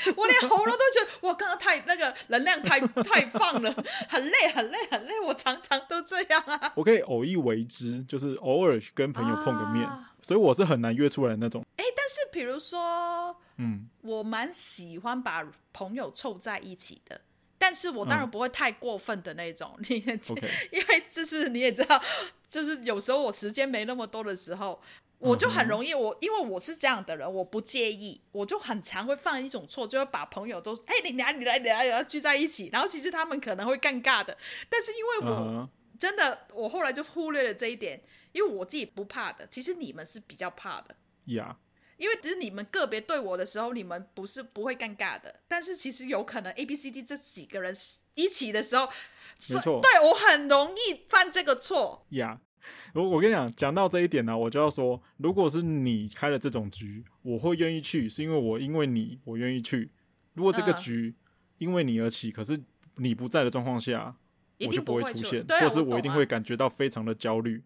[0.16, 3.72] 我连喉咙都觉得我刚刚太那个能量太太放了，
[4.08, 6.72] 很累很累很累，我常常都这样啊。
[6.74, 9.86] 我可以偶一为之，就是偶尔跟朋友碰个面。
[9.86, 11.66] 啊所以我是很难约出来的那种。
[11.76, 17.20] 哎、欸，但是比如说，嗯，我蛮喜欢把朋友凑在一起的，
[17.58, 19.76] 但是我当然不会太过分的那种。
[19.88, 20.20] 你、嗯、
[20.70, 22.00] 因为就是你也知道，
[22.48, 24.80] 就是有时候我时间没那么多的时候，
[25.22, 34.37] 我就很容易我，因为我是这样的人，我不介意，我就很常会犯一种错，就会把朋友都，哎、欸，你来，你来，你来，你来聚在一起，然后其实他们可能会尴尬的，
[34.68, 38.02] 但是因为我、嗯、真的，我后来就忽略了这一点。
[38.32, 41.54] 因为我自己不怕的，其实你们是比较怕的呀。
[41.54, 42.02] Yeah.
[42.02, 47.76] 因为只是你们个别对我的时候，你们不是不会尴尬的，但是其实有可能 A、B、C、D 这几个人
[48.14, 52.40] 一起的时候，没错，对我很容易犯这个错呀。
[52.94, 59.90] 我、我跟你讲，讲到这一点呢、啊，我就要说，如果是你开了这种局，我会愿意去，是因为我因为你我愿意去。
[60.35, 61.14] 如果这个局
[61.59, 62.59] 因为你而起，可是
[62.96, 64.16] 你不在的状况下，
[64.61, 67.62] 我就不会出现，或是我一定会感觉到非常的焦虑。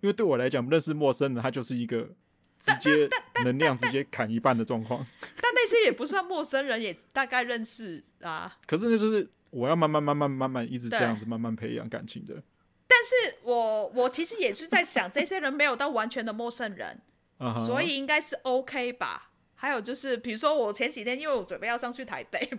[0.00, 2.10] 因为对我来讲，认识陌生人，他就是一个
[2.58, 3.08] 直接
[3.44, 5.04] 能量直接砍一半的状况。
[5.40, 8.56] 但那些也不算陌生人，也大概认识啊。
[8.66, 12.42] 可是那就是我要慢慢、慢慢、慢慢一直这样子慢慢培养感情的。
[12.90, 17.00] 但是我我其实也是在想，这些人没有到完全的陌生人，
[17.64, 19.30] 所以应该是 OK 吧。
[19.54, 22.50] 还有就是，比如说我前几天，因为我准备要上去台北。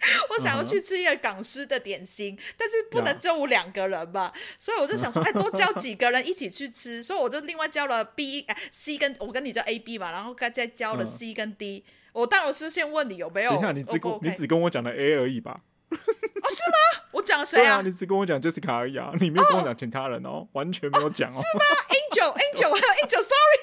[0.30, 2.54] 我想要去吃一个港式的点心，uh huh.
[2.56, 11.80] 但是不能只有我两个人吧.所以我就想说， 哎，多叫几个人一起去吃，所以我就另外叫了 B，哎，C 跟我跟你叫 A、B 嘛，然后再再叫了 C 跟 D。
[11.80, 12.20] Uh.
[12.20, 15.62] 我当然是先问你有没有，你看你只跟你只跟我讲了 A 而已吧？
[15.96, 17.04] 哦，是吗？
[17.12, 17.80] 我讲了谁啊？
[17.82, 20.46] 你只跟我讲 Jessica 而已啊，你没有跟我讲其他人哦，oh.
[20.52, 21.32] 完全没有讲哦。
[21.32, 21.64] 是吗？
[21.88, 23.58] Angel，Angel， 还有 Angel，Sorry。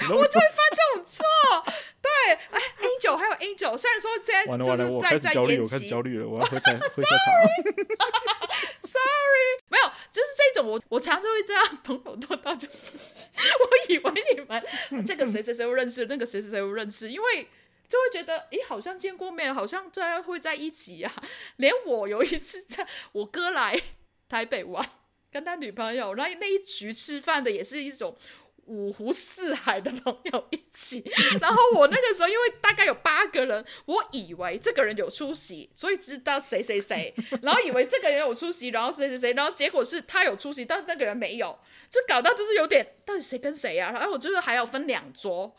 [0.00, 1.24] 对，我就会犯这种错。
[2.02, 2.10] 对，
[2.50, 7.08] 哎，Angel 还有 Angel，虽然说现在完了完了，我开始焦虑，我开始焦虑了，我要喝茶，喝茶。
[8.82, 17.48] Sorry，没有，就是这种我我常常就会这样，朋友多到就是，我以为你们这个谁谁谁会认识，那个谁谁谁会认识，因为
[17.88, 21.12] 就会觉得，诶，好像见过面，好像在会在一起呀。
[21.56, 23.80] 连我有一次在我哥来
[24.28, 24.84] 台北玩，
[25.32, 28.16] 跟他女朋友，然后那一局吃饭的也是一种。
[28.68, 31.00] 五湖四海的朋友一起，
[31.40, 41.56] 然后我那个时候因为大概有八个人，我以为这个人有出席，所以知道谁谁谁，然后以为这个人有出席，然后谁谁谁，然后结果是他有出席，但那个人没有，
[41.88, 43.92] 就搞到就是有点到底谁跟谁啊？
[43.92, 45.54] 然后我就是还要分两桌，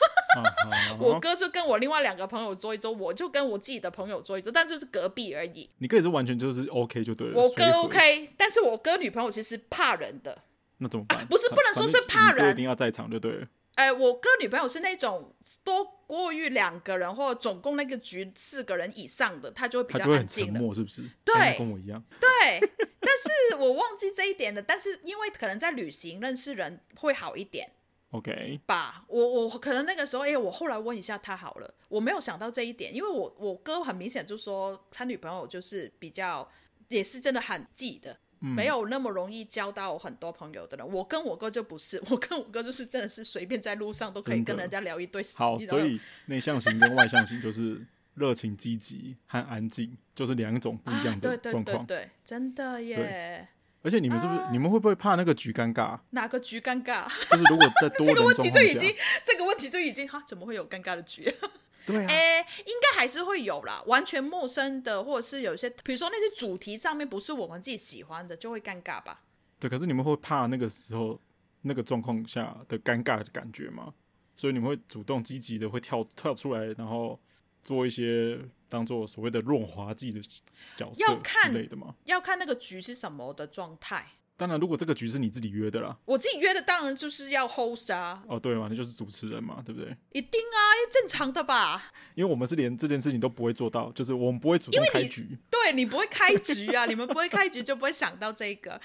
[0.98, 5.68] 我哥就跟我另外两个朋友坐一桌，我就跟我自己的朋友坐一桌，但就是隔壁而已。
[5.78, 7.40] 你哥也是完全就是 OK 就对了。
[7.40, 10.42] 我哥 OK，但是我哥女朋友其实怕人的。
[10.78, 11.18] 那怎么办？
[11.18, 13.46] 啊、不是不能说是怕人，一定要在场就对了。
[13.74, 20.74] 哎、欸，我哥女朋友是那种多过于两个人，或总共那个局四个人以上的，他就会比较安静了。
[20.74, 21.02] 是不是？
[21.24, 22.02] 对，跟我一样。
[22.20, 22.60] 对，
[23.00, 24.60] 但是我忘记这一点了。
[24.60, 27.70] 但是因为可能在旅行认识人会好一点
[28.12, 29.04] ，OK 吧？
[29.08, 36.48] 我我可能那个时候，哎、欸，我后来问一下他好了，我没有想到这一点，因为我我哥很明显就说他女朋友就是比较
[36.88, 38.16] 也是真的很记的。
[38.44, 45.22] 没有那么容易交到很多朋友的人，我跟我哥就不是，我跟我哥就是真的是随便在路上都可以跟人家聊一堆。
[45.36, 51.86] 好，所以 内向型跟外向型就是热情积极和安静，就是两种不一样的状况。
[51.86, 53.48] 对对对对，真的耶。
[53.82, 55.98] 而且你们是不是你们会不会怕那个局尴尬？
[56.10, 57.06] 哪个局尴尬？
[57.30, 61.32] 就是如果在 这个问题就已经这个问题就已经哈，怎么会有尴尬的局？
[61.84, 63.82] 对啊， 哎，应该还是会有啦。
[63.86, 69.22] 完全陌生的，或者是有些，比如说那些主题上面不是我们自己喜欢的，就会尴尬吧？
[69.58, 71.20] 对，可是你们会怕那个时候
[71.62, 73.92] 那个状况下的尴尬的感觉吗？
[74.36, 77.20] 所以你们会主动积极的会跳跳出来，然后
[77.62, 80.20] 做一些当做所谓的润滑剂的
[80.76, 81.94] 角色之类的吗？
[82.04, 84.06] 要看，要看那个局是什么的状态。
[84.34, 88.24] 当然，如果这个局是你自己约的啦，我自己约的当然就是要 host 啊。
[88.26, 89.96] 哦，对嘛，那就是主持人嘛，对不对？
[90.12, 90.58] 一定啊，
[90.90, 91.92] 正常的吧。
[92.14, 95.28] 因为我们是连这件事情都不会做到，就是我们不会主动开局。
[95.30, 98.80] 你对你不会开局啊，你们不会开局就不会想到这个。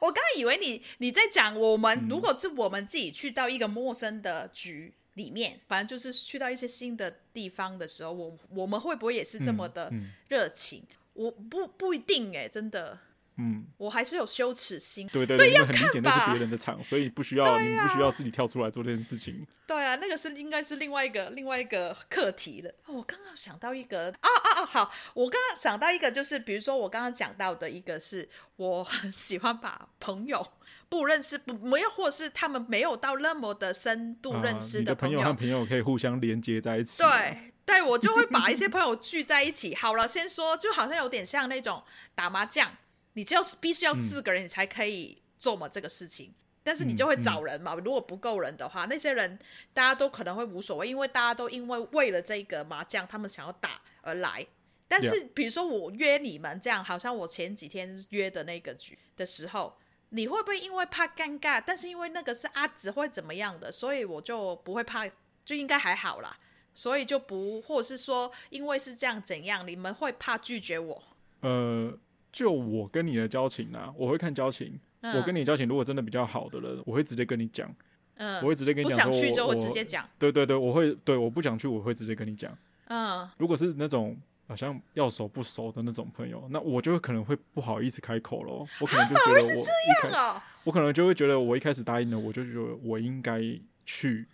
[0.00, 9.92] 我刚刚以为你你在讲我们，如果是我们自己去到一个陌生的局，里面，反正就是去到一些新的地方的时候，我我们会不会也是这么的
[10.28, 10.82] 热情？
[10.88, 13.00] 嗯嗯、我不不一定哎，真的。
[13.40, 15.06] 嗯，我还是有羞耻心。
[15.12, 19.46] 对对对，因为很明显那是别人的场，所以不需要、啊、你不需要自己跳出来做这件事情。
[19.64, 22.74] 对啊，那个是应该是另外一个另外一个课题了。
[22.86, 24.66] 我刚刚想到一个啊啊啊！
[24.66, 30.44] 好，我刚刚想到一个，就是比如说我刚刚讲到的一个是，我很喜欢把朋友
[30.88, 37.02] 不认识不没有，或者是他们没有到那么的深度认识的朋友，啊、朋友和朋友可以互相连接在一起。
[37.02, 39.74] 对对，我就会把一些朋友聚在一起。
[39.74, 41.82] 好了，先说，就好像有点像那种
[42.14, 42.74] 打麻将。
[43.14, 46.28] 你就必须要四个人，你才可以做嘛这个事情。
[46.28, 47.74] 嗯、但是你就会找人嘛。
[47.74, 49.38] 嗯嗯、如果不够人的话，那些人
[49.74, 54.46] 大家都可能会无所谓，因为大家都因为为了这个麻将，他们想要打而来。
[54.86, 59.76] 但是比如说我约你们这样，好像我前几天约的那个局的时候，
[60.10, 61.62] 你会不会因为怕尴尬？
[61.64, 65.06] 但是因为那个是阿紫会怎么样的，所以我就不会怕，
[65.44, 66.36] 就应该还好啦。
[66.74, 71.02] 所以就不，或者是说因为是这样怎样，你们会怕拒绝我？
[71.40, 71.98] 呃。
[72.30, 74.78] 就我跟你的交情啊，我会看交情。
[75.00, 77.74] 嗯、我跟你交情如果真的比较好的人，我会直接跟你讲。
[78.16, 80.06] 嗯，我会直接跟你讲说，不想去就会直接讲。
[80.18, 82.56] 对对对，我会对我不想去，我会直接跟你讲。
[82.88, 84.14] 嗯，如果是那种
[84.48, 88.66] 好像要熟不熟的那种朋友，那我就可能会不好意思开口咯。
[88.80, 93.40] 我可能就觉得我一开，哦、我可能就会觉得我一开始答应了，我就觉得我应该
[93.84, 94.26] 去，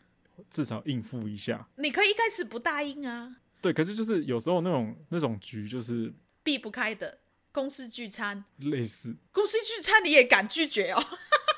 [0.48, 1.68] 至少应付一下。
[1.76, 3.36] 你可以一开始不答应啊。
[3.60, 7.18] 对，可是就是有时候那种那种局就是避不开的。
[7.50, 11.00] 公司聚餐类似，公司聚餐你也敢拒绝哦？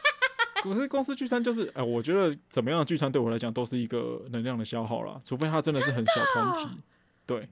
[0.62, 6.70] 可是公司聚餐就是，哎、呃，我觉得怎么样的聚餐对我来讲都是一个能量的消耗啦，除非他真的是很小团体，
[7.24, 7.48] 对啊，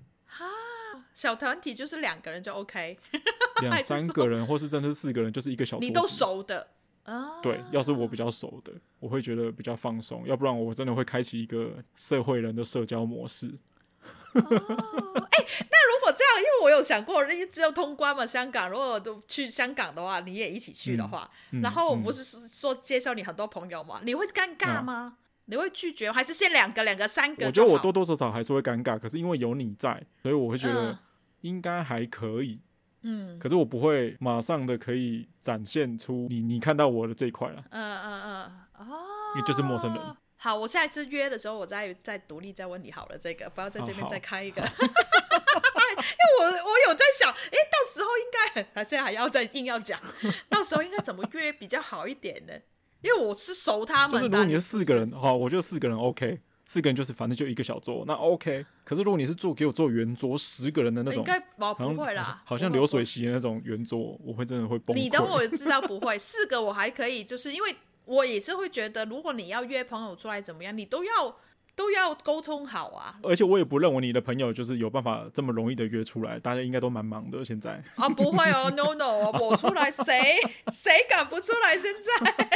[1.14, 2.98] 小团体就是两个人就 OK，
[3.62, 6.66] 两 三个人或是真的是四个人就是一个小，你都熟的
[7.05, 7.40] 啊？
[7.40, 13.46] 对，要是我比较熟的，我会觉得比较放松，要不然我真的会开启一个社会人的社交模式。
[14.33, 24.00] 哦， 哎，那如果这样，因为我有想过，因为只有通关嘛，香港，如果都去香港的话，你也一起去的话，嗯嗯、然后我不是说介绍你很多朋友嘛？
[24.03, 24.92] 你会尴尬吗？
[24.92, 27.46] 啊、你会拒绝，还是先两个、两个、三个？
[27.46, 30.98] 我觉得我多多少少还是会尴尬，可是因为有你在，所以我会觉得
[31.42, 32.61] 应该还可以。
[33.02, 37.62] 嗯，可是我不会马上的可以展现出你你看到我的这一块了。
[37.70, 38.42] 嗯嗯嗯，
[38.78, 38.98] 哦，
[39.35, 40.16] 因为就是陌生人。
[40.37, 50.00] 好，我下一次约的时候，我再再独立再问你好了，这个不要在这边再开一个， 因为我我有在想，哎，到时候应该还现在还要再硬要讲，
[50.48, 52.54] 到时候应该怎么约比较好一点呢？
[53.05, 58.64] 因为我是熟他们，就是如果你是四个人，好，我觉得四个人 OK，四个人就是反正就一个小桌，那 OK。
[58.83, 65.01] 可是如果你是做给我做圆桌十个人的那种，应该不会啦，好像流水席的那种圆桌，我会真的会崩溃。
[65.01, 67.77] 你等我知道不会，四个我还可以，就是因为。
[68.07, 71.35] 我也是会觉得，如果你要约朋友出来怎么样，你都要
[71.74, 73.18] 都要沟通好啊。
[73.22, 77.82] 而且我也不认为你的朋友就是有办法这么容易的约出来，大家应该都蛮忙的现在。
[77.96, 80.38] 啊，不会哦， no no，我出来谁
[80.72, 81.76] 谁敢不出来？
[81.78, 82.30] 现在，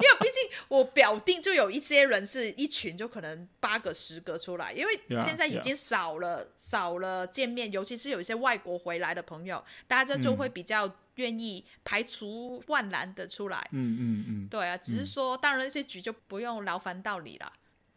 [0.00, 6.70] 因为毕竟我表定就有一些人是一群，就可能八个十个出来，因为现在已经少了 yeah, yeah.
[6.70, 10.86] 少了见面，尤其是有一些外国回来的朋友，大家就会比较。
[10.86, 17.52] 嗯愿意排除万难的出来，嗯嗯嗯，对啊，只是说，嗯、当然那些局就不用劳烦到你了。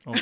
[0.05, 0.21] OK，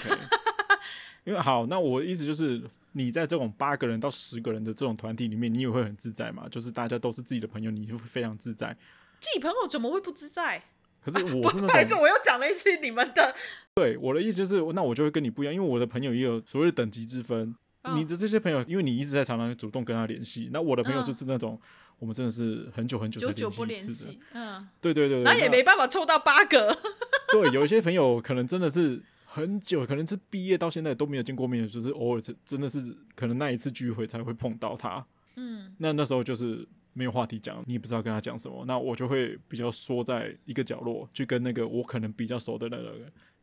[1.23, 2.61] 因为好，那我的意思就是，
[2.91, 6.47] 你在这种八个人到十个人的这种团体里面，你也会很自在嘛？
[6.49, 8.75] 就是大家都是自己的朋友，你就会非常自在。
[9.19, 10.61] 自己朋友怎么会不自在？
[11.03, 13.35] 可是我是那种， 还是我又讲了一句你们的。
[13.75, 17.55] 对，我的意思就是，那我就会跟你不一样，因为我的朋友也有所谓的等级之分。
[17.83, 21.53] 哦、你的这些朋友，因为你一直在常常主动跟他联系，那我的朋友就是那种。
[21.53, 21.67] 嗯
[21.99, 26.73] 我们真的是很久很久久久不联系的，嗯，对对对，那也没办法凑到八个。
[27.29, 32.79] 对，有一些朋友可能真的是很久，可能是毕业到现在都没有见过面，就是偶尔真的是
[33.15, 35.05] 可能那一次聚会才会碰到他。
[35.35, 42.95] 嗯，那那时候就是没有话题讲，你也不知道跟他讲什么，那我就会比较缩在一个角落，去跟那个我可能比较熟的那个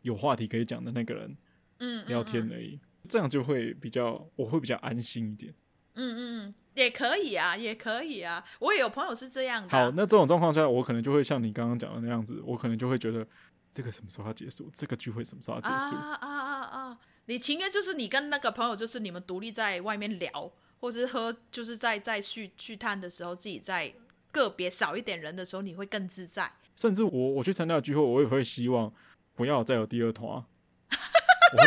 [0.03, 1.37] 有话题可以讲的那个人，
[1.79, 5.55] 嗯，聊天而已，嗯嗯嗯，这样就会比较，我会比较安心一点。
[5.95, 6.55] 嗯嗯。
[6.75, 8.45] 也可以啊，也可以啊。
[8.59, 9.71] 我也有朋友是这样的。
[9.71, 13.27] 好，那这种状况下，我可能就会像你刚刚讲的那样子，我可能就会觉得
[13.73, 14.71] 这个什么时候要结束？
[14.73, 15.97] 这个聚会什么时候要结束？
[15.97, 16.99] 啊啊啊啊！
[17.27, 23.93] 你情愿就是你跟那个朋友，就是你们独立在外面聊，或者是喝，就是在在去去探的时候，自己在
[24.33, 26.51] 个别少一点人的时候，你会更自在。
[26.75, 28.93] 甚至我我去参加聚会，我也会希望
[29.35, 30.45] 不要再有第二团。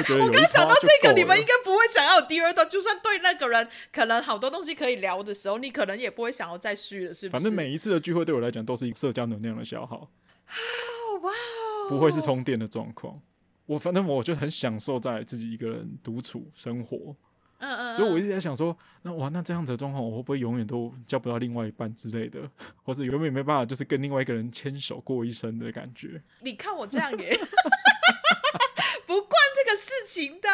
[0.06, 7.42] 对， 我刚想到这个，你们应该不会想要有第二段，就算对那个人可能好多东西可以聊的时候，你可能也不会想要再续了，是不是？
[7.42, 9.98] 反正每一次的聚会对我来讲都是一个社交能量的消耗。
[9.98, 13.20] 哦，哇哦，不会是充电的状况。
[13.66, 17.16] 我反正我就很享受在自己一个人独处生活。
[17.62, 22.50] 嗯嗯，所以我一直在想说，那哇，那这样子的状况，我会不会永远都交不到另外一半之类的，
[22.84, 26.22] 或者永远没办法，就是跟另外一个人牵手过一生的感觉？
[26.42, 27.38] 你看我这样耶
[29.06, 30.50] 不惯这个事情的，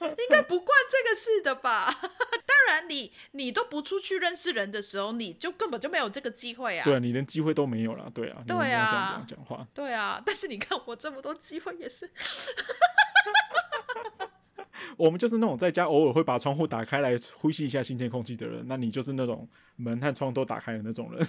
[0.00, 1.92] 应该不惯这个事的吧？
[2.52, 6.84] 当然你，你你都不出去认识人的时候，你就根本就没有这个机会啊！
[6.84, 10.22] 对啊，你连机会都没有了，对啊，对啊，这样讲话，对啊。
[10.24, 12.10] 但是你看我这么多机会也是。
[14.98, 21.26] 我们就是那种在家偶尔会把窗户打开来呼吸一下新鲜空气的人，那你就是那种门和窗都打开的那种人。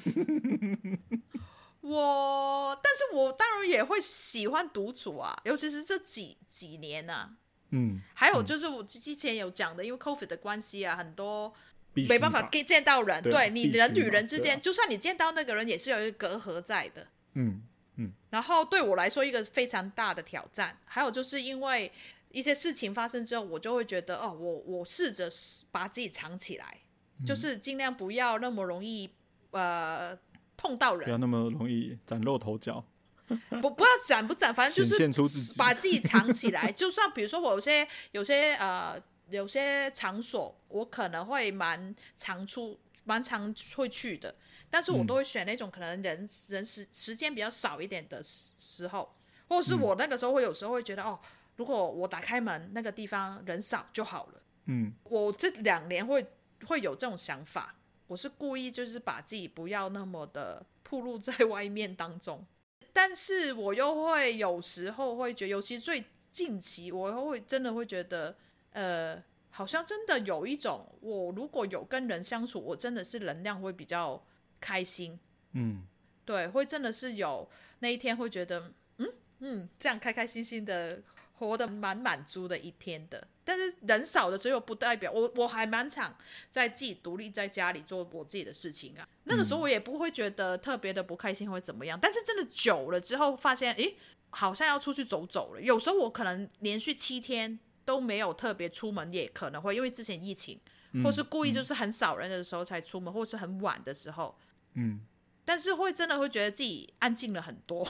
[1.82, 7.38] 我，但是我当然也会喜欢独处啊，尤其是这几几年啊。
[7.74, 11.54] 嗯，还有就是我之前有讲的，因为 COVID 的关系啊，很多
[11.94, 17.08] 没办法见到人，对，你人与人之间，就算你见到那个人，也是有一个隔阂在的。
[17.34, 17.62] 嗯
[17.98, 18.12] 嗯。
[18.30, 21.92] 然后对我来说，一个非常大的挑战，还有就是因为。
[22.34, 25.30] 一些事情发生之后，我就会觉得哦，我我试着
[25.70, 26.80] 把自己藏起来，
[27.20, 29.08] 嗯、就是尽量不要那么容易
[29.52, 30.18] 呃
[30.58, 32.84] 碰到人，不要那么容易崭露头角。
[33.62, 36.72] 不不要展不展，反正就是把自己藏起来。
[36.72, 44.36] 就算比如说我有些有些呃有些场所，我可能会蛮常出蛮常会去的，
[44.70, 49.16] 但是我都会选那种可能人、嗯、人时时间比较少一点的时时候，
[49.48, 51.20] 或者是我那个时候会有时候会觉得、嗯、哦。
[51.56, 54.42] 如果我打开门，那个地方人少就好了。
[54.66, 56.26] 嗯，我这两年会
[56.66, 57.76] 会有这种想法，
[58.08, 62.44] 我是故意就是把自己不要那么的暴露在外面当中，
[62.94, 68.36] 但是我又会有时候会觉得，尤其最近期，我会真的会觉得，
[68.72, 74.24] 呃，好像真的有一种，我如果有跟人相处，我真的是能量会比较
[74.62, 75.20] 开心。
[75.54, 75.86] 嗯，
[76.24, 81.02] 对，会真的是有那一天会觉得，嗯嗯，这样开开心心的。
[81.36, 86.16] 活得蛮满足的一天的，但是人少的时候不代表我我还蛮常
[86.52, 89.08] 在自己独立在家里做我自己的事情啊。
[89.26, 93.96] 那个时候我也不会觉得特别的不开心或怎么样，但是真的久了之后发现，诶，
[94.30, 95.62] 好像要出去走走了。
[95.62, 100.60] 有时候我可能连续七天都没有特别出门，也可能会因为之前疫情，
[101.04, 104.38] 或是故意就是很少人的时候才出门，或是很晚的时候，
[104.76, 105.02] 嗯，
[105.44, 107.86] 但是会真的会觉得自己安静了很多，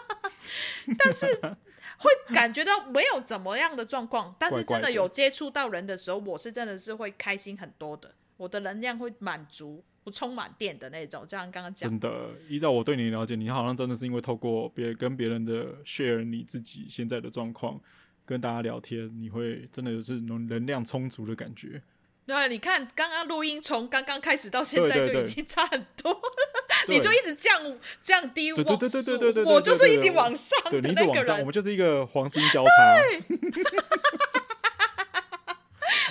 [0.98, 1.56] 但是。
[1.98, 11.22] 会感觉到没有怎么样的状况，但是真的有接触到人的时候，我是真的是会开心很多的，我的能量会满足，我充满电的那种。
[11.22, 17.80] 就像刚刚讲，真的，依照我对你的了解，你好像真的是因为透过别人跟别人的 share 你自己现在的状况，
[18.24, 21.82] 跟大家聊天，你会真的有这种能量充足的感觉。
[22.26, 26.20] 对，你看刚刚录音从刚刚开始到现在就已经差很多，
[26.88, 27.60] 你就一直降
[28.02, 32.70] 降低我，对对对对对对，我就是一直往上的那个人，我们就是一个黄金交叉。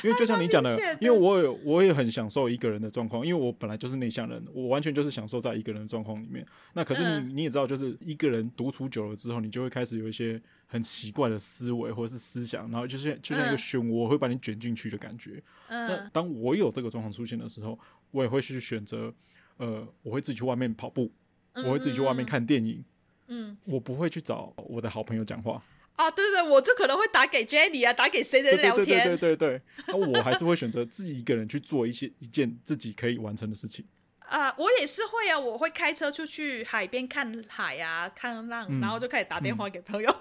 [0.06, 6.46] 因为就像你讲的， 因为我有我也很享受一个人的状况，因为我本来就是内向人，我完全就是享受在一个人的状况里面。
[6.74, 15.42] 那可是你、嗯、你也知道，就是一个人独处久了之后，你就会开始有一些很奇怪的思维或者是思想，然后就是就像一个漩涡，会把你卷进去的感觉。
[15.70, 17.78] 嗯、那当我有这个状况出现的时候，
[18.12, 19.12] 我也会去选择，
[19.58, 21.12] 呃，我会自己去外面跑步，
[21.56, 22.84] 我会自己去外面看电影。
[23.28, 25.60] 嗯，我不会去找我的好朋友讲话。
[25.96, 29.08] 啊，对对，我就可能会打给 Jenny 啊，打给谁在聊天。
[29.08, 33.86] 对对对对对，那我还是会选择自己一个人去做一些一件自己可以完成的事情。
[34.20, 40.14] 啊，我也是会啊，我会开车出去海边看海啊，看浪，然后就开始打电话给朋友。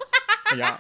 [0.45, 0.79] 哎呀，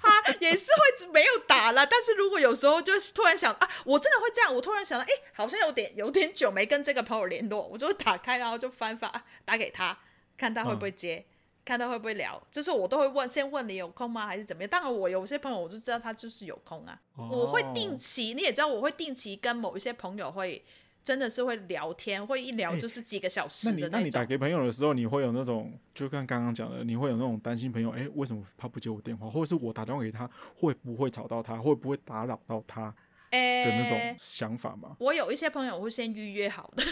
[0.00, 9.12] 他也是会没有打了，但是如果有时候就突然想啊，我真的会这样，我突然想到，哎，好像有点有点久没跟这个朋友联络，我就会打开，然后就翻发
[9.44, 9.98] 打给他，
[10.38, 11.26] 看他会不会接。
[11.66, 14.70] 看他会不会聊，就是我都会问，先问你有空吗，还是怎么样？
[14.70, 16.96] 当然，我有些朋友我就知道他就是有空啊。
[17.16, 20.64] 哦、我会定期，你也知道，我会定期跟某一些朋友会
[21.02, 23.88] 真的是会聊天，会一聊就是几个小时的那种。
[23.90, 32.94] 那你那你打给朋友的时候，你会有那种，就跟刚刚讲的，你会有那种担心朋友，哎，为什么他不接我电话，或者是我打电话给他会不会吵到他，会不会打扰到他
[33.32, 34.94] 的那种想法吗？
[35.00, 36.84] 我有一些朋友会先预约好的。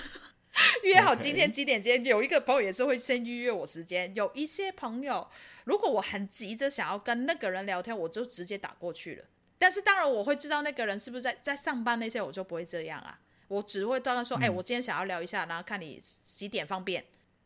[0.84, 1.82] 约好今天几点？
[1.82, 4.14] 今天有一个朋友也是会先预约我时间。
[4.14, 5.26] 有一些朋友，
[5.64, 9.24] 如果我很急着想要跟那个人聊天，我就直接打过去了。
[9.58, 13.18] 但是当然我会知道那个人是不是在在上班，那些我就不会这样啊。
[13.48, 17.04] 我只会当然说，哎、嗯欸，我今天想要聊一下，然后看你几点方便。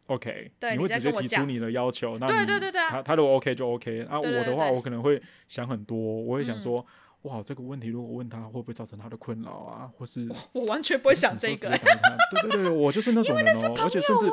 [0.08, 2.18] OK，对，你会直接提出你的要求。
[2.18, 4.20] 那对对对对，他他如果 OK 就 OK 啊。
[4.20, 6.80] 对对对对，我的话，我可能会想很多，我会想说。
[6.80, 6.86] 嗯
[7.22, 9.90] 哇，这个问题如果问他会不会造成他的困扰啊？
[9.96, 11.68] 或是 我完全不会想这个。
[11.68, 14.30] 对对对，我就是那种人哦，而且甚至，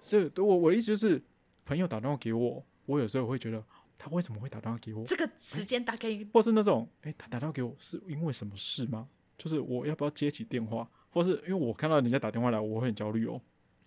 [0.00, 1.22] 是对我我的意思就是，
[1.64, 3.64] 朋友打电话给我，我有时候会觉得，
[3.96, 5.04] 他为什么会打电话给我？
[5.04, 9.08] 这个时间打给你，或是那种，哎，他打电话给我是因为什么事吗？
[9.38, 10.88] 就是我要不要接起电话？
[11.10, 13.40] 或是因为我看到人家打电话来，我会很焦虑哦。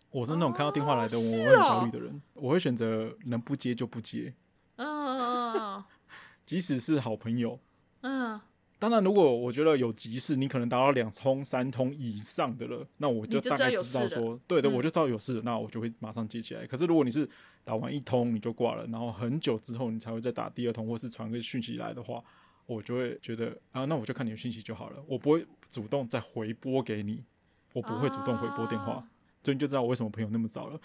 [0.10, 2.22] 我是那种看到电话来的，我会很焦虑的人。
[2.34, 4.34] 我会选择能不接就不接。
[4.78, 5.84] 嗯，
[6.46, 7.60] 即使是好朋友。
[8.02, 8.40] 嗯。
[8.80, 16.66] 当然，如果我觉得有急事，你可能打到两通、三通以上的了，那我就大概知道说，对的，我就知道有事了，那我就会马上接起来。
[16.66, 17.30] 可是如果你是
[17.64, 22.24] 打完一通你就挂了，然后很久之后你才会再打第二通，或是传个讯息来的话，
[22.66, 27.24] 我就会觉得啊，那我就看你的讯息就好了，我不会主动再回拨给你，
[27.74, 29.08] 我不会主动回拨电话。
[29.44, 30.80] 所以你就知道我为什么朋友那么少了。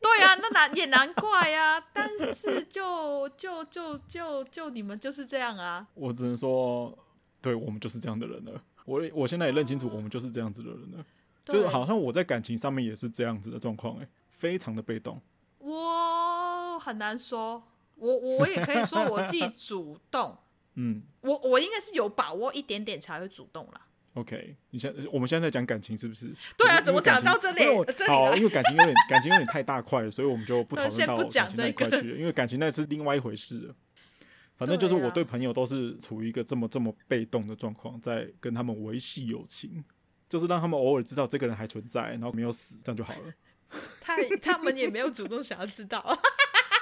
[0.00, 1.88] 对 那难也难怪呀、啊。
[1.92, 5.86] 但是就就就就就你们就是这样啊。
[5.94, 6.96] 我只能说，
[7.40, 8.62] 对我们就是这样的人了。
[8.84, 11.04] 我我现在也认清楚，我们就是这样子的人了。
[11.44, 15.20] 就是好像我在感情上面也是这样子的状况，哎，非常的被动。
[15.58, 17.62] 我很难说，
[17.94, 20.36] 我我也可以说我自己主动。
[20.78, 23.85] 嗯，我我应该是有把握一点点才会主动啦。
[24.16, 26.34] OK，你现我们现在在讲感情是不是？
[26.56, 27.62] 对啊，怎么讲到这里？
[28.08, 32.16] 好，因为感情有点感情有点太大块了，所以我们就不讨论到感情那一块去了。
[32.16, 33.74] 因为感情那是另外一回事了。
[34.56, 39.84] 反正就是我对朋友都是处于一个这么这么被动的状况，在跟他们维系友情，
[40.30, 43.34] 就是让他们偶尔知道这个人还存在，然后没有死，这样就好了。
[44.00, 46.02] 他他们也没有主动想要知道。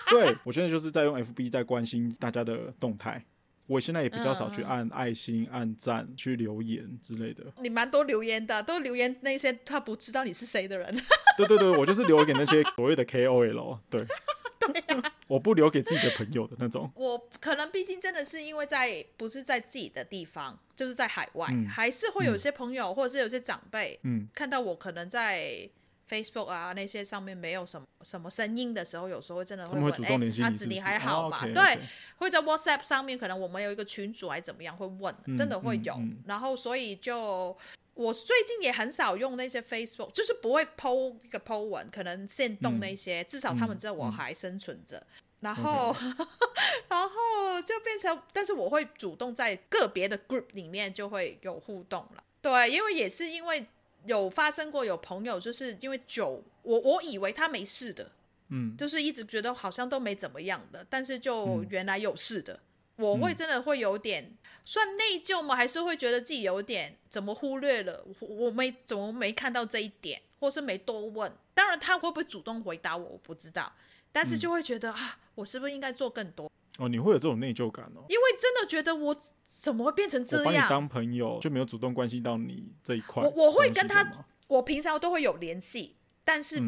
[0.09, 3.25] 对，我现在就是在用 FB 在关心大家的动态。
[3.67, 7.45] 我现在也比较少去按爱心、按赞、去留言之类的。
[7.61, 10.95] 你蛮多留言的，都留言那些他不知道你是谁的人。
[11.37, 13.79] 对对对，我就是留给那些所谓的 KOL。
[13.91, 14.05] 对，
[14.61, 16.91] 对啊，我不留给自己的朋友的那种。
[16.95, 25.69] 我可能毕竟真的是因为在不是在自己的地方，就是在海外，嗯、还是会有些朋友、嗯、或者是有些长辈，嗯，看到我可能在。
[26.09, 31.41] Facebook 啊，那些上面没有什么什么声音的时候，有时候真的会问，哎，阿紫你还好吗？
[31.53, 31.79] 对，
[32.17, 35.99] 会在 WhatsApp 上面，可能我们有一个群组还怎么样，会问，真的会有。
[36.27, 37.57] 然后所以就
[37.95, 45.05] 我最近也很少用那些 Facebook，就是不会 po 一个 po 文，可能限动那些，至少他们知道我还生存着。
[45.41, 45.95] 然后，
[46.89, 52.25] 然后就变成，但是我会主动在个别的 group 里面就会有互动了。
[52.41, 53.67] 对，因为也是因为。
[54.07, 58.13] 有发生过有朋友就是因为酒，我我以为他没事的，
[58.49, 62.55] 嗯，就是一直觉得好像都没怎么样的，但是就原来有事的，
[62.97, 65.57] 嗯、我会真的会有点算内疚吗？
[65.57, 68.05] 还是会觉得自己有点怎么忽略了？
[68.21, 71.33] 我没怎么没看到这一点，或是没多问。
[71.55, 73.73] 当然他会不会主动回答我，我不知道，
[74.13, 76.51] 但是就会觉得、嗯、啊，我是不是应该做更多？
[76.79, 79.17] 哦，你会有这种内疚感哦，因为真的觉得我。
[79.61, 80.45] 怎么会变成这样？
[80.45, 83.23] 我把你当朋友，就没有主动关心到你这一块。
[83.23, 86.61] 我我会跟他，我平常都会有联系，但是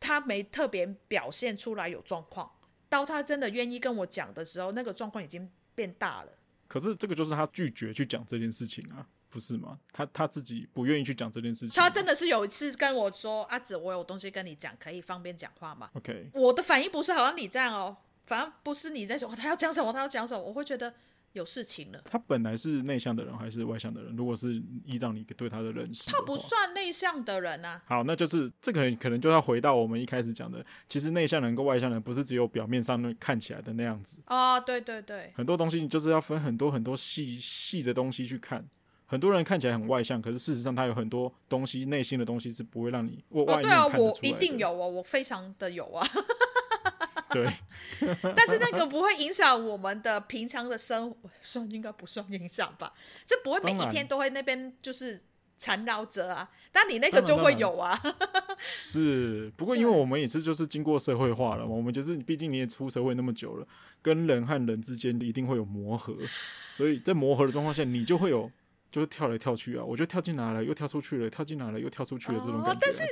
[0.00, 2.50] 他没特别表现出来有状况。
[2.88, 6.32] 到他真的愿意跟我讲的时候，那个状况已经变大了。
[6.66, 9.78] 可是这个就是他拒绝去讲这件事情啊，不是吗？
[9.92, 11.80] 他他自己不愿意去讲这件事情。
[11.80, 20.94] 他真的是有一次跟我说：“阿紫，我有东西跟你讲，可以方便讲话吗？”OK，我的反应不是好像你这样哦，反而不是你在说他要讲什么，他要讲什么，我会觉得。
[21.32, 22.00] 有事情了。
[22.04, 24.14] 他本来是内向的人还是外向的人？
[24.16, 27.82] 如果是依照你对他的认识，他不算内向的人啊。
[27.86, 38.66] 好，那就是这个可能就要回到我们一开始讲的，其实内向人跟外向人不是只有表面上那看起来的那样子哦，对对对，很多东西你就是要分很多很多细细的东西去看。
[39.04, 44.04] 很多人看起来很外向，可是事实上他有很多东西，内心的东西是不会让你我外面看得出来的。
[44.04, 46.06] 哦，对啊，我一定有哦，我非常的有啊。
[47.30, 47.46] 对，
[48.34, 52.92] 但是那个不会影响我们的平常的生活，算应该不算影响吧？
[53.26, 55.20] 这不会每一天都会那边就是
[55.58, 57.98] 缠绕着啊，但你那个就会有啊。
[58.58, 63.66] 是， 不过因为我们也是就是经过社会化了嘛，我们就是毕竟你也出社会那么久了，
[64.00, 66.16] 跟人和人之间一定会有磨合，
[66.72, 68.50] 所以在磨合的状况下，你就会有。
[68.92, 72.62] 就是跳来跳去啊，我就跳进来了，又跳出去了，跳进来了，又跳出去了，这种。
[72.78, 73.02] 但是，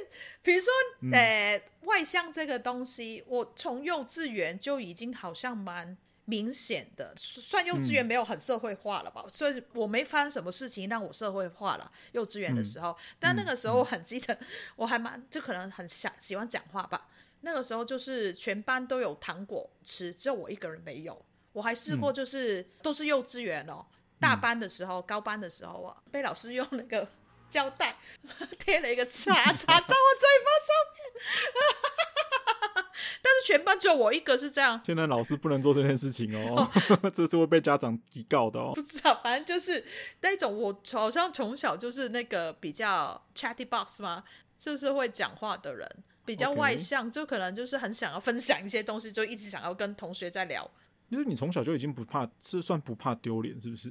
[0.42, 0.70] 比如说，
[1.00, 9.22] 嗯、呃，外向这个东西，我从幼稚园就已经好像蛮明显的，算幼稚园没有很社会化了吧？
[9.24, 11.90] 嗯、所以我没发生什么事情让我社会化了。
[12.12, 14.38] 幼稚园的时候，嗯、但那个时候我很记得，
[14.76, 17.08] 我还蛮就可能很想喜欢讲话吧。
[17.40, 21.24] 那个时候就是全班都有糖果吃，只有我一个人没有。
[21.52, 23.84] 我还试过，就是、嗯、都是幼稚园哦。
[24.20, 27.08] 大班的时候，嗯、高班的时候啊，被老师用那个
[27.50, 27.96] 胶带
[28.60, 31.00] 贴了一个叉叉在我嘴巴上面，
[33.22, 34.80] 但是全班只有我一个是这样。
[34.84, 36.70] 现在老师不能做这件事情哦，
[37.02, 38.72] 哦这是会被家长提告的哦。
[38.74, 39.84] 不知道，反正就是
[40.20, 44.22] 那种我好像从小就是那个比较 chatty box 嘛，
[44.58, 45.88] 就是会讲话的人，
[46.24, 50.70] 比较外向.就可能就是很想要分享一些东西，就一直想要跟同学在聊。
[51.10, 53.88] 就是你从小就已经不怕，是算不怕丢脸，是不是？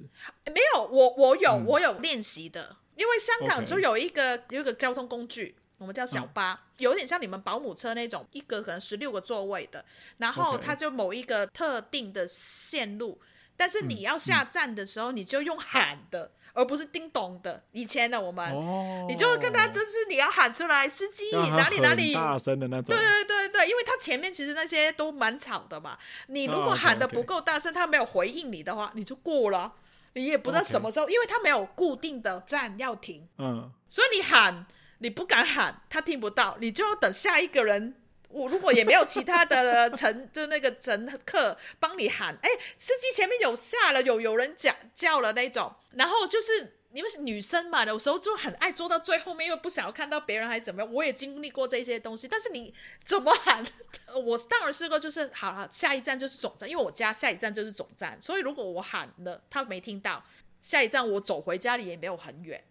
[0.47, 9.83] 没有，我我有、嗯、我有练习的，因为香港就有一个.有一个交通工具，我们叫小巴，嗯、有点像你们保姆车那种，一个可能十六个座位的，
[10.17, 13.19] 然后它就某一个特定的线路，
[13.59, 16.31] 但是你要下站的时候，你就用喊的。
[16.53, 17.63] 而不是叮咚的。
[17.71, 22.85] 以前的我们，哦、你就跟他，就是你要喊出来，司机哪里哪里，大声的那种。
[22.93, 25.97] 对对对对，因为他前面其实那些都蛮吵的嘛。
[26.27, 29.71] 你如果喊的不够大声，他没有回应你的话，你就过了。
[30.13, 31.09] 你也不知道什么时候，Okay.
[31.11, 33.27] 因为他没有固定的站要停。
[33.37, 33.71] 嗯。
[33.87, 34.65] 所以你喊，
[34.97, 37.98] 你不敢喊，他听不到，你就要等下一个人。
[38.29, 50.93] 我如果也没有其他的乘，就那个乘客帮你喊，哎，司机前面有下了，有有人讲叫了那种，然后就是你们是女生嘛，有时候就很爱坐到最后面，因为不想要看到别人还怎么样。
[50.93, 52.73] 我也经历过这些东西，但是你
[53.03, 53.65] 怎么喊？
[54.23, 60.23] 我当然试过，就是好了，下一站就是总站，因为我家下一站就是总站，所以如果我喊了，他没听到，
[60.61, 62.63] 下一站我走回家里也没有很远。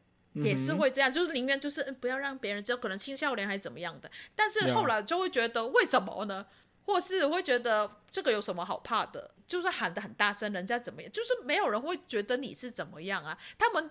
[0.45, 4.11] 也是会这样，就是宁愿就是不要让别人知道，可能青少年还是怎么样的。
[4.35, 6.47] 但是后来就会觉得为什么呢？
[6.85, 9.31] 或是会觉得这个有什么好怕的？
[9.47, 11.13] 就是喊得很大声，人家怎么样？
[11.13, 13.37] 就是没有人会觉得你是怎么样啊？
[13.59, 13.91] 他们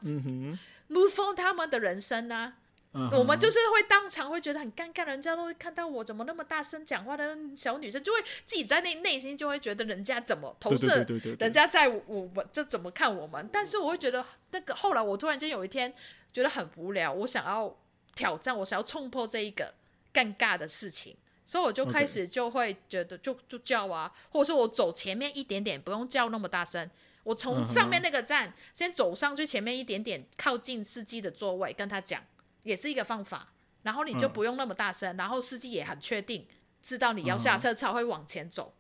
[0.90, 2.56] move on 他们的人生啊。
[3.12, 11.06] 我们就是会当场会觉得很尴尬，人家都会看到我怎么那么大声讲话的小女生，就会自己在内内心就会觉得人家怎么投射，
[11.38, 13.48] 人家在我们这怎么看我们？
[13.54, 15.94] 但是我会觉得那个后来我突然间有一天。
[16.38, 17.76] 觉得很无聊，我想要
[18.14, 19.74] 挑战，我想要冲破这一个
[20.14, 26.88] 尴尬的事情，所以我就开始就会觉得就就叫啊，或者是我走前面一点点，不用叫那么大声，
[27.24, 32.22] 我从上面那个站先走上去前面一点点，靠近司机的座位，跟他讲，
[32.62, 33.52] 也是一个方法。
[33.82, 36.46] 然后你就不用那么大声，然后司机也很确定
[36.84, 38.76] 知道你要下车才会往前走，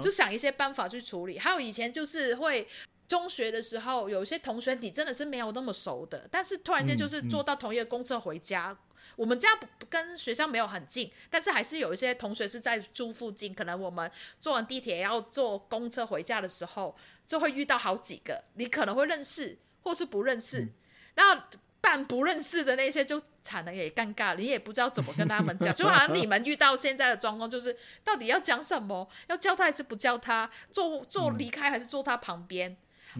[0.00, 1.40] 就想一些办法去处理。
[1.40, 2.68] 还有以前就是会。
[3.08, 8.68] 中学的时候，有些同学你真的是没有那么熟的，但是突然间就是坐到同一个公车回家。
[8.70, 13.54] 嗯嗯、我们家不跟学校没有很近，但是还是有一些同学是在住附近。
[13.54, 16.94] 可能我们坐完地铁要坐公车回家的时候，
[17.26, 20.68] 就会遇到好几个，你可能会认识或是不认识。
[21.14, 21.42] 然后
[21.80, 25.72] 半不认识的那些就惨了，也尴尬，你也不知道怎么跟他们讲。
[25.72, 29.08] 就好像你们遇到现在的状况，就是到底要讲什么？
[29.28, 30.50] 要叫他还是不叫他？
[30.70, 32.76] 坐坐离开还是坐他旁边？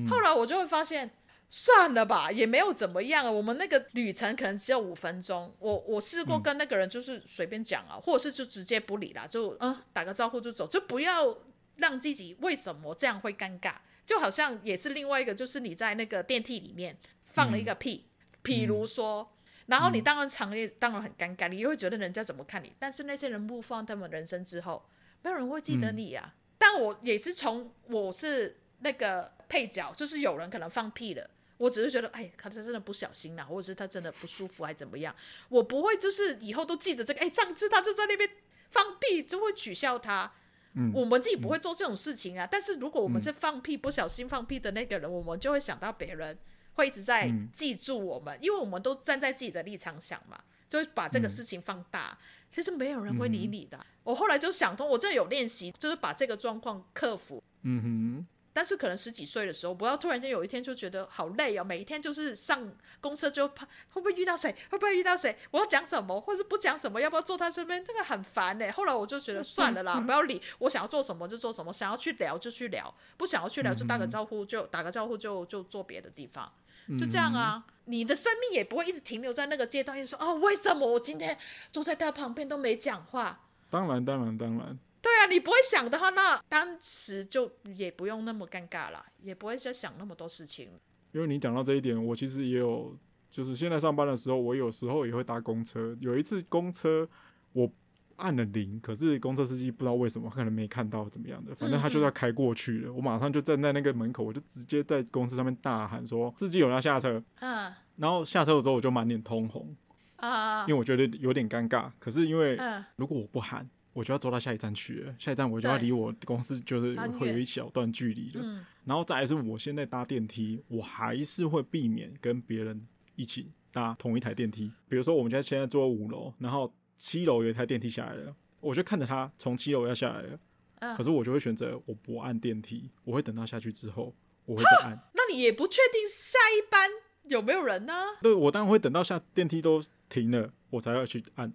[0.09, 1.11] 后来我就会发现，
[1.51, 3.31] 算了吧，也没有怎么样啊。
[3.31, 11.39] 我们那个旅程可能只有五分钟，我我试过跟那个人就是随便讲啊，或者是就直接不理啦，就嗯打个招呼就走，就不要
[11.77, 13.73] 让自己为什么这样会尴尬。
[14.05, 18.05] 就好像也是另外一个，就是你在那个电梯里面放了一个屁，
[18.45, 19.35] 譬如说，
[19.67, 22.73] 然后你当然场面当然很尴尬，你又会觉得人家怎么看你。
[22.79, 24.87] 但是那些人不放他们人生之后，
[25.23, 26.35] 没有人会记得你呀。
[26.59, 29.33] 但我也是从我是那个。
[29.49, 35.15] 配角就是有人可能放屁了，我只是觉得，哎，他真的不小心啦，或者是他真的不舒服，还怎么样？
[35.49, 38.29] 我不会就是以后都记着这个，哎，上次他就在那边
[38.71, 40.33] 放屁，就会取笑他。
[40.75, 42.45] 嗯，我们自己不会做这种事情啊。
[42.45, 46.39] 嗯、但是如果我们是放屁不小心放屁的那个人，我们就会想到别人
[46.75, 50.39] 会一直在记住我们，因为我们都站在自己的立场想嘛，
[50.69, 52.19] 就会把这个事情放大。
[52.53, 53.79] 其实没有人会理你的。
[54.05, 57.43] 我后来就想通，我真的有练习，就是把这个状况克服。
[57.63, 58.27] 嗯哼。
[58.59, 62.69] 但是可能十几岁的时候，不要突然间有一天就觉得好累哦，每一天就是上
[63.01, 68.73] 公车就怕会不会遇到谁，会不会遇到谁，我要讲什么，或者不讲什么，要不要坐他身边，这个很烦哎。
[68.73, 76.53] 后来我就觉得算了啦，不要理，我想要做什么就做什么，想要去聊就去聊，不想要去聊就打个招呼就打个招呼就就坐别的地方，
[76.99, 77.65] 就这样啊。
[77.85, 81.39] 你的生命也不会一直停留在那个阶段，就说哦，为什么我今天
[81.71, 83.39] 坐在他旁边都没讲话？
[83.71, 84.77] 当然，当然，当然。
[85.09, 90.69] 对啊，你不会想的话，那当时就也不用那么尴尬了，也不会再想那么多事情。
[91.13, 92.95] 因为你讲到这一点，我其实也有，
[93.31, 95.97] 就是现在上班的时候，我有时候也会搭公车。
[96.01, 97.09] 有一次公车
[97.55, 97.69] 我
[98.17, 102.91] 按了铃，可是公车司机不知道为什么，可能没看到怎么样的，反正他就要开过去了。
[102.91, 109.75] 嗯嗯，我马上就站在那个门口，我就直接在公车上面大喊说：“司机有人要下车。”嗯，然后下车的时候我就满脸通红
[110.17, 111.91] 啊，因为我觉得有点尴尬。
[111.99, 112.59] 可是因为
[112.97, 113.69] 如果我不喊。
[113.99, 118.41] 我就要坐到下一站去了，下一站我就要离我公司就是会有一小段距离了。
[118.45, 122.87] 嗯、然后再来是我现在搭电梯，我还是会避免跟别人
[123.17, 124.71] 一起搭同一台电梯。
[124.89, 130.39] 比如说我们家现在坐五楼，然后七楼有一台电梯下来了，我就看着他从七楼要下来了，
[130.79, 134.97] 嗯、可是我就会选择我不按电梯，我会等到下去之后我会再按。
[135.13, 136.89] 那你也不确定下一班
[137.25, 137.95] 有没有人呢？
[138.23, 141.53] 对，我当然会等到下电梯都停了，我才要去按。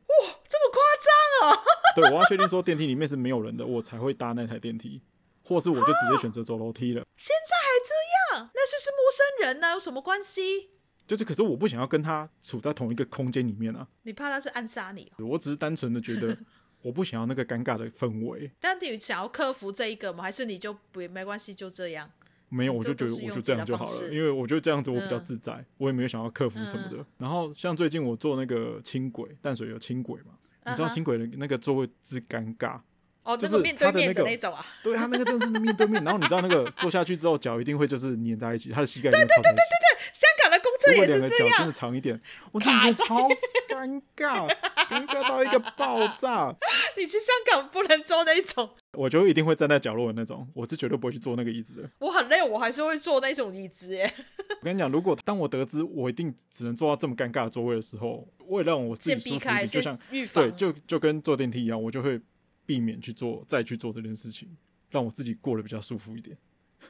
[1.95, 5.01] 对，我要确定说电梯里面是没有人的，我才会搭那台电梯。
[5.45, 7.03] 或是我就直接选择走楼梯了。
[7.17, 8.49] 现在还这样？
[8.55, 10.69] 那就是陌生人呢、啊，有什么关系？
[11.05, 13.85] 就是，可是我不想要跟他处在同一个空间里面啊。
[14.03, 15.11] 你怕他是暗杀你？
[15.17, 16.37] 我只是单纯的觉得，
[16.81, 18.49] 我不想要那个尴尬的氛围。
[18.61, 20.23] 但你想要克服这一个吗？
[20.23, 22.09] 还是你就不没关系，就这样？
[22.47, 26.97] 没有，我就觉得我就这样就好了，因为我觉得这样子我比较自在，嗯、我也没有想要克服什么的。
[26.99, 30.35] 嗯、然后像最近我坐那个轻轨，淡水有轻轨嘛？
[30.65, 32.79] 你知道轻轨的那个座位之尴尬。
[33.23, 39.09] 哦，就是面对面的那种啊， 对，他那个真的是面对面，然后你知道那个坐下去之后脚一定会就是粘在一起，他的膝盖。
[39.09, 41.57] 对对对对对对，香港的公车也是这样。
[41.59, 42.19] 真的长一点，
[42.51, 43.29] 我真的觉得超
[43.69, 44.49] 尴尬，
[44.89, 46.53] 尴尬到一个爆炸。
[46.97, 51.89] 你去香港不能坐那种，我就一定会站在角落的那种，我是绝对不会去坐那个椅子的。
[51.99, 54.11] 我很累，我还是会坐那种椅子耶。
[54.61, 62.21] 我跟你讲，如果当我得知我一定只能坐到这么尴尬的座位的时候，为了让我自己舒服一点，就像对，就就跟坐电梯一样，我就会。
[62.65, 64.47] 避免去做，再去做这件事情，
[64.89, 66.37] 让我自己过得比较舒服一点，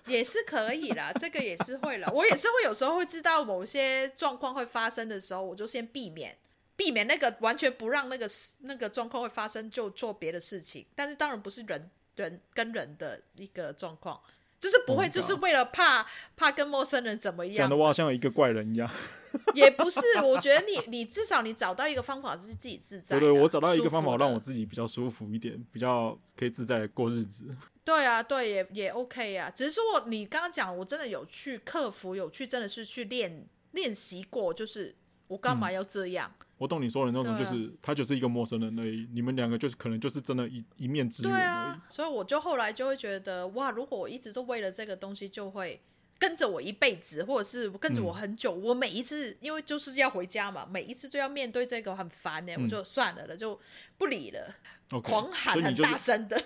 [0.06, 1.12] 也是可以啦。
[1.20, 6.38] 这个也是会了，我也是会有时候会知道某些状况会发生的时候，我就先避免，
[6.76, 8.30] 避免那个完全不让那个
[8.62, 10.86] 那个状况会发生，就做别的事情。
[10.96, 14.20] 但是当然不是人人跟人的一个状况。
[14.60, 16.06] 就是不会，就是为了怕
[16.38, 18.90] 怕跟陌生人怎么样，讲的话像一个怪人一样。
[19.54, 23.20] 也不是，我觉得你你至少你找到一个方法是自己自在。
[23.20, 27.54] 对对，我找到一个方法让我自己比较舒服一点，比较可以自在过日子。
[27.84, 29.52] 对啊，对，也也 OK 啊。
[29.54, 34.96] 只是说你刚刚讲，我真的有去克服，有去真的是去练练习过，就是
[35.28, 36.34] 我干嘛要这样？
[36.40, 39.06] 嗯我懂你说的那种，就是、啊、他就是一个陌生人而已。
[39.12, 41.42] 你们两个就是可能就是真的一一面之缘而已。
[41.42, 45.82] 对啊，所以我就后来就会觉得，哇，如果我一直都为了这个东西，就会
[46.18, 48.56] 跟着我一辈子，或者是跟着我很久。
[48.56, 52.58] 嗯、我每一次因为就是要回家嘛，每一次都要面对这个，很烦呢、欸。
[52.58, 53.60] 嗯、我就算了了，就
[53.98, 54.56] 不理了。
[55.02, 56.42] 狂喊很大声的。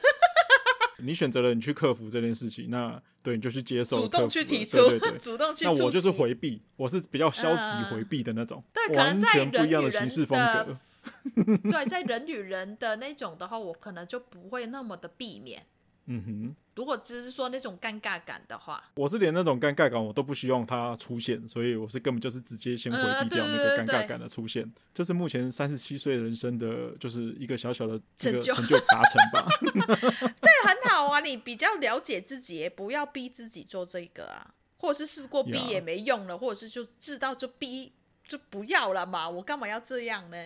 [1.00, 5.66] 你选择了你去克服这件事情，那对你就去接受， 主动去提出，对对对，主动去。
[5.66, 10.78] 那我就是回避，我是比较消极回避的那种，呃、对，完全不一样的行事风格。
[11.70, 15.66] 对，在人与人的那种的话，我可能就不会那么的避免。
[16.10, 24.72] 嗯哼，如果只是说那种尴尬感的话，我是连那种尴尬感我都不希望它出现，所以我是根本就是直接先回避掉那个尴尬感的出现。
[24.94, 29.48] 这是目前三十七岁人生的就是一个小小的这个成就达成吧。
[30.40, 37.92] 这很好啊，你比较了解自己，也不要逼自己做这个啊，或者是试过逼也没用了.或者是就知道就逼
[38.26, 40.38] 就不要了嘛，我干嘛要这样呢？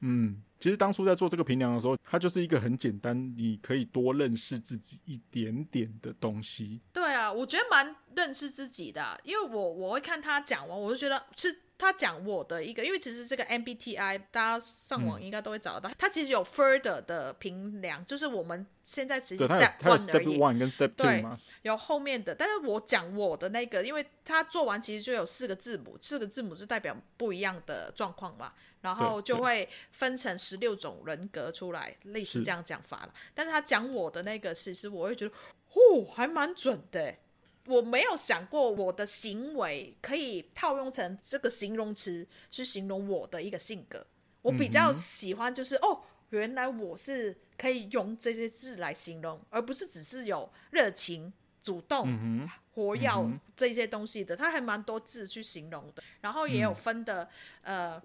[0.00, 0.42] 嗯。
[0.60, 6.80] 其实当初在做这个评量的时候，它就是一个很简单，你可以多认识自己一点点的东西。
[6.92, 20.38] 对啊，我觉得蛮认识自己的，因为我我会看他讲完，我就觉得是他讲我的一个，因为其实这个 MBTI 大家上网应该都会找得到，它、嗯、其实有 further 的评量，就是我们现在只是 step one 而已。
[20.38, 21.38] one 跟 step two 吗？
[21.62, 28.52] 有后面的，但是我讲我的那个，因为他做完其实就有四个字母，四个字母是代表不一样的状况嘛。
[28.80, 33.14] 然后就会分成十六种人格出来，类似这样讲法了。
[33.34, 35.34] 但是他讲我的那个，其实我会觉得，
[35.74, 37.14] 哦，还蛮准的。
[37.66, 44.04] 我没有想过我的行为可以套用成这个形容词去形容我的一个性格。
[44.40, 46.00] 我比较喜欢就是，嗯、哦，
[46.30, 53.08] 原来我是可以用这些字来形容，而不是只是有热情、主动、嗯、活跃
[53.54, 54.34] 这些东西的。
[54.34, 57.28] 它还蛮多字去形容的，然后也有分的，
[57.62, 58.02] 嗯、呃。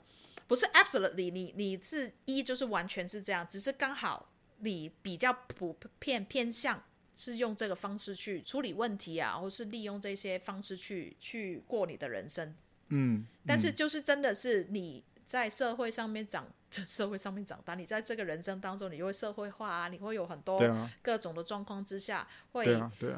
[0.47, 4.29] 不是 absolutely，你你是一就是完全是这样，只是刚好
[4.59, 6.83] 你比较普遍偏向
[7.15, 12.49] 是用这个方式去处理问题啊，或是利用这些方式去去过你的人生。
[12.89, 20.61] 嗯，嗯，但是就是真的是你在社会上面长， 社会上面长大，你在这个人生当中，你会社会化啊，你会有很多
[21.01, 22.65] 各种的状况之下，会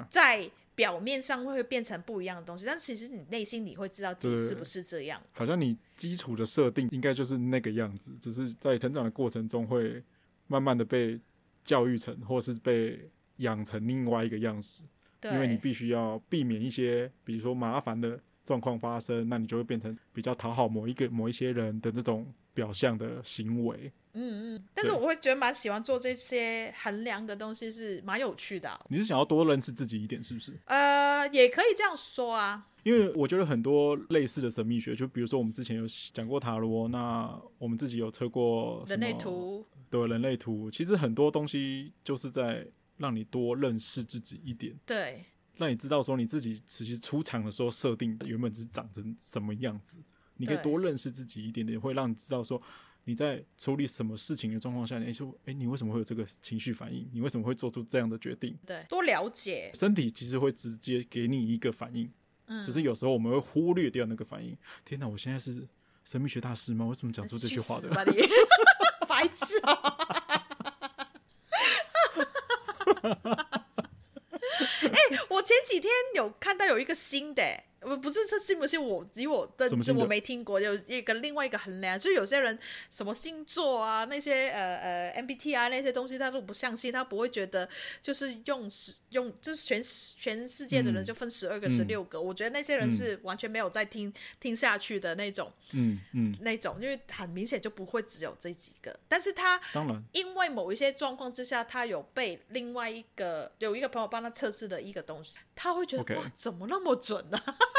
[0.10, 0.50] 在。
[0.78, 5.20] 表面上会变成不一样的东西，但其实你内心你会知道自己是不是这样。
[5.32, 10.04] 好像你基础的设定应该就是那个样子，只是在成长的过程中会
[10.46, 11.20] 慢慢的被
[11.66, 14.84] 教育成，或是被养成另外一个样子。
[15.20, 23.92] 对因为你必须要避免一些，比如说麻烦的状况发生，那你就会变成比较讨好某一个某一些人的这种表象的行为。
[24.18, 28.80] 嗯嗯，但是我会觉得蛮喜欢做这些衡量的东西，是蛮有趣的啊。
[28.90, 30.54] 你是想要多认识自己一点，是不是？
[30.66, 32.68] 呃，也可以这样说啊。
[32.84, 42.66] 因为我觉得很多类似的神秘学，就比如说我们之前有讲过塔罗，那我们自己有测过人类图，对，人类图，其实很多东西就是在
[42.96, 45.26] 让你多认识自己一点，对，
[45.58, 50.00] 让你知道说你自己其实出场的时候设定原本是长成什么样子，
[50.38, 52.62] 你可以多认识自己一点点，会让你知道说。
[53.08, 57.10] 你在处理什么事情的状况下，你说，哎，你为什么会有这个情绪反应？
[57.14, 58.60] 你为什么会做出这样的决定？
[58.66, 59.72] 对，多了解。
[59.74, 62.12] 身体其实会直接给你一个反应，
[62.48, 64.58] 嗯，只是有时候我们会忽略掉那个反应。
[64.84, 65.66] 天哪，我现在是
[66.04, 66.86] 神秘学大师吗？
[66.86, 67.88] 我怎么讲出这句话的？
[69.08, 69.98] 白痴啊！
[74.84, 75.00] 哎，
[75.30, 77.42] 我前几天有看到有一个新的。
[77.88, 79.08] 不不是这信不信我？
[79.16, 80.60] 以我的这，我没听过。
[80.60, 82.58] 有一个另外一个衡量，就是有些人
[82.92, 87.68] 什么星座啊，那些呃呃 MBTI 啊那些东西，他都不相信，他不会觉得
[88.02, 89.82] 就是用十用就是全
[90.18, 92.20] 全世界的人就分十二个、十六个。
[92.20, 98.98] 我觉得那些人是完全没有在听、嗯、听下去的那种，嗯嗯，那种，因为很明显就不会只有这几个。
[99.08, 107.56] 但是他当然因为某一些状况之下，他有被另外一个有一个朋友帮他测试的一个东西，他会觉得.哇，怎么那么准呢、啊？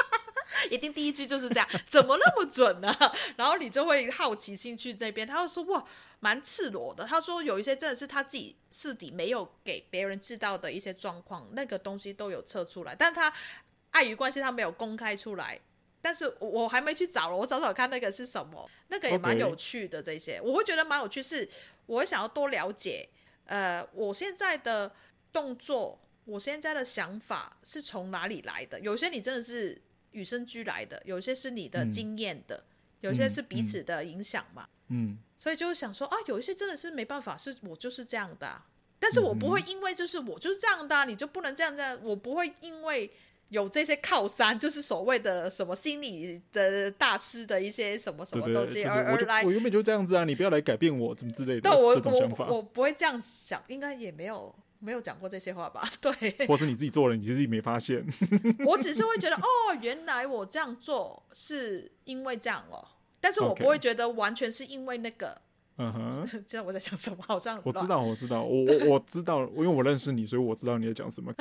[0.71, 2.95] 一定第一句就是这样，怎么那么准呢？
[3.37, 5.85] 然后你就会好奇心去那边，他就说哇，
[6.21, 7.05] 蛮赤裸的。
[7.05, 13.33] 他说有一些真的是他自己私底没有给别人知道的一些状况，那个东西都有测出来，但他
[13.91, 15.61] 碍于关系，他没有公开出来。
[16.01, 20.01] 但是我还没去找了，我找找看那个是什么，那个也蛮有趣的。
[20.01, 21.49] 这些.我会觉得蛮有趣，是
[21.87, 23.09] 我会想要多了解。
[23.47, 24.95] 呃，我现在的
[25.33, 28.79] 动作，我现在的想法是从哪里来的？
[28.81, 29.83] 有些你真的是。
[30.13, 32.65] 与生俱来的，有些是你的经验的，嗯、
[33.01, 34.69] 有些是彼此的影响嘛。
[34.89, 38.67] 嗯，所以就想说啊，有一些真的是没办法，是我就是这样的、啊，
[38.99, 41.99] 但是我不会因为就是我就是这样的、你就不能这样这样。
[42.03, 43.11] 我不会因为
[43.51, 51.61] 有这些靠山，就是所谓的什么心理的大师的一些什么什么东西，而而来我原本就这样子啊，你不要来改变我，怎么之类的。
[51.63, 54.55] 但我我我不会这样想，应该也没有。
[54.79, 55.89] 没有讲过这些话吧？
[56.01, 56.12] 对，
[56.47, 58.05] 或是你自己做了，你其实没发现。
[58.64, 62.87] 我只是会觉得，哦，原来我这样做是因为这样哦，
[63.20, 65.41] 但是我不会觉得完全是因为那个。
[65.81, 66.11] 嗯哼，
[66.45, 67.18] 知道我在讲什么？
[67.26, 71.33] 好像我知道，我知道，我我我知道，因为我认识你，所以我知道你在讲什么。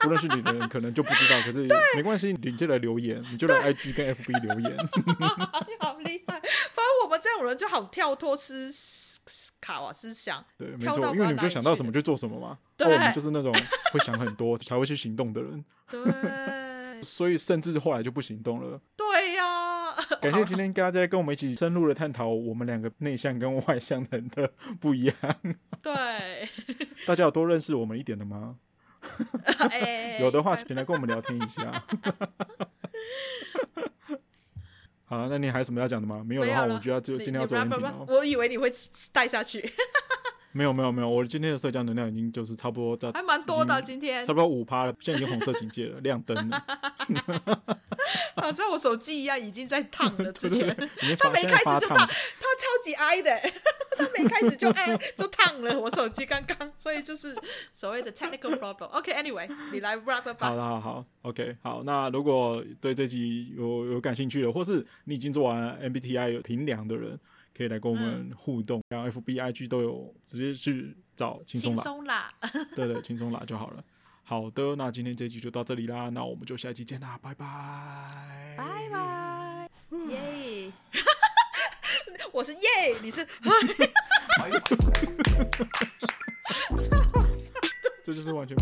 [0.00, 4.74] 不认识你的人可能就不知道，可是没关系，你就来留言，你就来 IG 跟 FB 留言。
[4.74, 6.40] 你好厉害！
[6.40, 8.72] 反正我们这种人就好跳脱思。
[9.60, 12.58] 卡瓦思想，对，没错，因为你们就想到什么就做什么嘛。
[12.76, 13.52] 对，我们就是那种
[13.92, 15.64] 会想很多 才会去行动的人。
[15.90, 18.80] 对， 所以甚至后来就不行动了。
[18.96, 25.14] 对呀、啊， 感谢今天大家跟我们一起深入的探讨我们两个内向跟外向人的不一样。
[25.82, 25.94] 对，
[27.06, 28.56] 大家有多认识我们一点的吗？
[29.70, 31.84] 欸、有的话，请来跟我们聊天一下。
[35.10, 36.22] 好，那你还有什么要讲的吗？
[36.24, 38.06] 没有的话，我就要就今天要做 ending 了。
[38.06, 38.70] 我以为你会
[39.12, 39.60] 带下去。
[40.52, 46.64] 没有没有没有，我今天的社交能量已经就是差不多到，还蛮多的今天，差不多五趴了，现在已经红色警戒了，亮灯了。
[48.36, 50.32] 好像我手机一样，已经在烫了。
[50.32, 50.74] 之前
[51.18, 53.30] 他 没开始就烫，他超级爱的。
[53.96, 57.36] 他没开始就爱就烫了，我手机刚刚，所以就是
[57.70, 58.86] 所谓的 technical problem。
[58.86, 60.48] OK，anyway，、okay, 你来 wrap up 吧。
[60.48, 61.82] 好的，好好，OK，好。
[61.84, 67.20] 那如果对这集有有感兴趣的，或是你已经做完 MBTI 有评量的人，
[67.56, 68.82] 可以来跟我们互动。
[68.88, 72.32] 然后 FBIG 都有直接去找轻松啦，
[72.74, 73.84] 对对，轻松啦就好了。
[74.22, 79.68] 好的，那今天这集就到这里啦，那我们就下期见啦，拜拜，拜拜，
[80.08, 80.72] 耶。
[82.32, 82.60] 我是耶，
[83.02, 83.26] 你是，
[88.04, 88.56] 这就是完全。